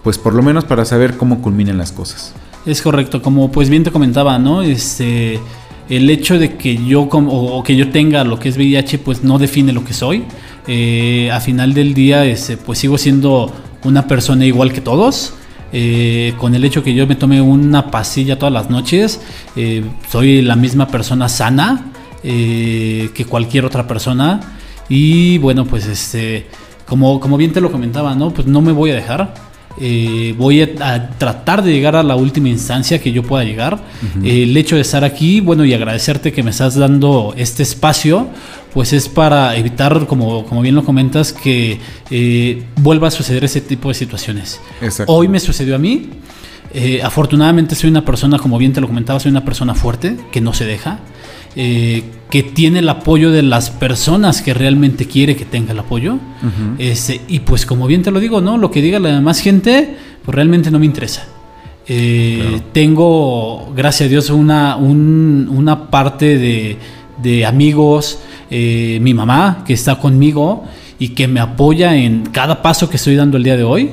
[0.02, 2.34] pues por lo menos para saber cómo culminan las cosas.
[2.64, 4.62] Es correcto, como pues bien te comentaba, ¿no?
[4.62, 5.40] Este,
[5.88, 9.24] el hecho de que yo como, o, que yo tenga lo que es VIH, pues
[9.24, 10.24] no define lo que soy.
[10.68, 13.52] Eh, a final del día, este, pues sigo siendo
[13.84, 15.34] una persona igual que todos.
[15.74, 19.20] Eh, con el hecho que yo me tome una pasilla todas las noches,
[19.56, 21.91] eh, soy la misma persona sana
[22.22, 24.40] eh, que cualquier otra persona.
[24.88, 26.46] Y bueno, pues este,
[26.86, 28.30] como, como bien te lo comentaba, ¿no?
[28.30, 29.34] Pues no me voy a dejar.
[29.80, 33.82] Eh, voy a, a tratar de llegar a la última instancia que yo pueda llegar.
[34.22, 38.28] Eh, el hecho de estar aquí, bueno, y agradecerte que me estás dando este espacio,
[38.74, 41.78] pues es para evitar, como, como bien lo comentas, que
[42.10, 44.60] eh, vuelva a suceder ese tipo de situaciones.
[44.82, 45.10] Exacto.
[45.10, 46.10] Hoy me sucedió a mí.
[46.74, 50.40] Eh, afortunadamente soy una persona, como bien te lo comentaba, soy una persona fuerte, que
[50.40, 51.00] no se deja,
[51.56, 56.18] eh, que tiene el apoyo de las personas que realmente quiere que tenga el apoyo.
[56.78, 58.56] Este, y pues como bien te lo digo, ¿no?
[58.58, 61.26] Lo que diga la demás gente, pues realmente no me interesa.
[61.88, 66.76] Eh, Tengo, gracias a Dios, una, un- una parte de,
[67.22, 68.18] de amigos,
[68.50, 70.64] eh, mi mamá que está conmigo
[70.98, 73.90] y que me apoya en cada paso que estoy dando el día de hoy.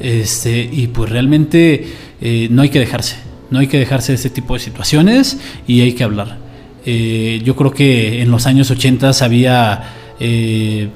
[0.00, 1.86] este, y pues realmente
[2.20, 3.16] eh, no hay que dejarse,
[3.50, 6.38] no hay que dejarse de ese tipo de situaciones y hay que hablar.
[6.86, 10.88] Eh, yo creo que en los años 80 había eh,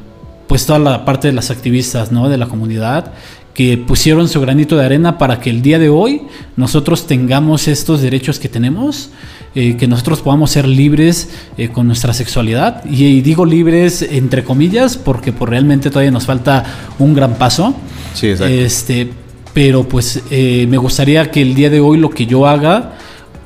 [0.46, 2.28] pues toda la parte de las activistas ¿no?
[2.28, 3.12] de la comunidad
[3.54, 6.22] que pusieron su granito de arena para que el día de hoy
[6.56, 9.10] nosotros tengamos estos derechos que tenemos,
[9.54, 11.28] eh, que nosotros podamos ser libres
[11.58, 12.84] eh, con nuestra sexualidad.
[12.84, 16.64] Y, y digo libres entre comillas porque pues, realmente todavía nos falta
[16.98, 17.74] un gran paso.
[18.14, 18.54] Sí, exacto.
[18.54, 19.10] Este,
[19.52, 22.94] pero pues eh, me gustaría que el día de hoy lo que yo haga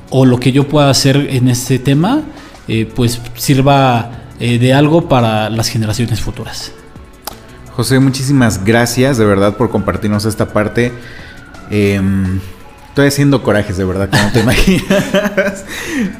[0.09, 2.23] o lo que yo pueda hacer en este tema,
[2.67, 6.71] eh, pues sirva eh, de algo para las generaciones futuras.
[7.75, 10.93] José, muchísimas gracias de verdad por compartirnos esta parte.
[11.69, 12.39] Em,
[12.87, 15.65] estoy haciendo corajes de verdad, como te imaginas.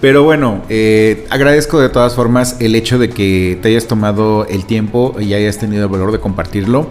[0.01, 4.65] Pero bueno, eh, agradezco de todas formas el hecho de que te hayas tomado el
[4.65, 6.89] tiempo y hayas tenido el valor de compartirlo.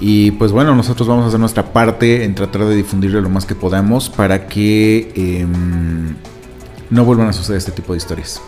[0.00, 3.44] Y pues bueno, nosotros vamos a hacer nuestra parte en tratar de difundirlo lo más
[3.44, 6.14] que podamos para que em,
[6.88, 8.40] no vuelvan a suceder este tipo de historias.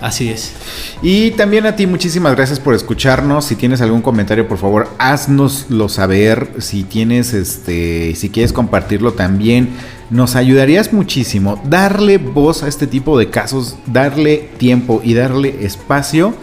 [0.00, 0.52] Así es.
[1.00, 3.46] Y también a ti muchísimas gracias por escucharnos.
[3.46, 6.50] Si tienes algún comentario, por favor, haznoslo saber.
[6.58, 9.70] Si tienes este, si quieres compartirlo también,
[10.10, 16.34] nos ayudarías muchísimo darle voz a este tipo de casos, darle tiempo y darle espacio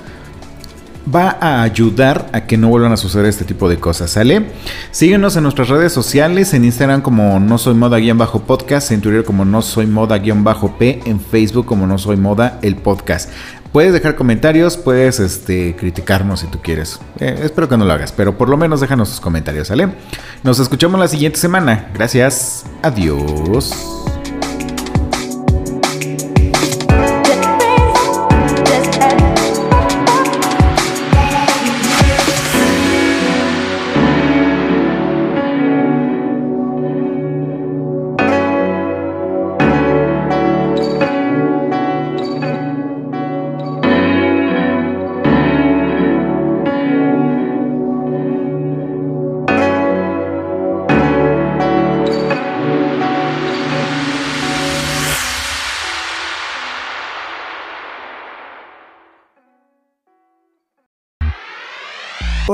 [1.14, 4.47] va a ayudar a que no vuelvan a suceder este tipo de cosas, ¿sale?
[4.91, 9.62] Síguenos en nuestras redes sociales, en Instagram como no soy moda-podcast, en Twitter como no
[9.62, 13.30] soy moda-p, en Facebook como no soy moda el podcast.
[13.72, 16.99] Puedes dejar comentarios, puedes este, criticarnos si tú quieres.
[17.20, 19.88] Eh, espero que no lo hagas, pero por lo menos déjanos tus comentarios, ¿sale?
[20.43, 21.89] Nos escuchamos la siguiente semana.
[21.93, 22.66] Gracias.
[22.82, 24.11] Adiós.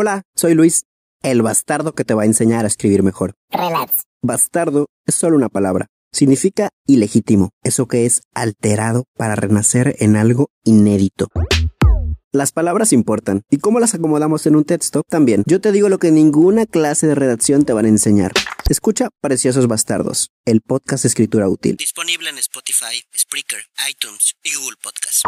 [0.08, 0.84] Hola, soy Luis,
[1.22, 3.34] el bastardo que te va a enseñar a escribir mejor.
[3.52, 4.04] Relax.
[4.22, 5.88] Bastardo es solo una palabra.
[6.14, 11.28] Significa ilegítimo, eso que es alterado para renacer en algo inédito.
[12.32, 15.44] Las palabras importan, y cómo las acomodamos en un texto también.
[15.46, 18.32] Yo te digo lo que ninguna clase de redacción te van a enseñar.
[18.70, 21.76] Escucha Preciosos Bastardos, el podcast de escritura útil.
[21.76, 25.26] Disponible en Spotify, Spreaker, iTunes y Google Podcast.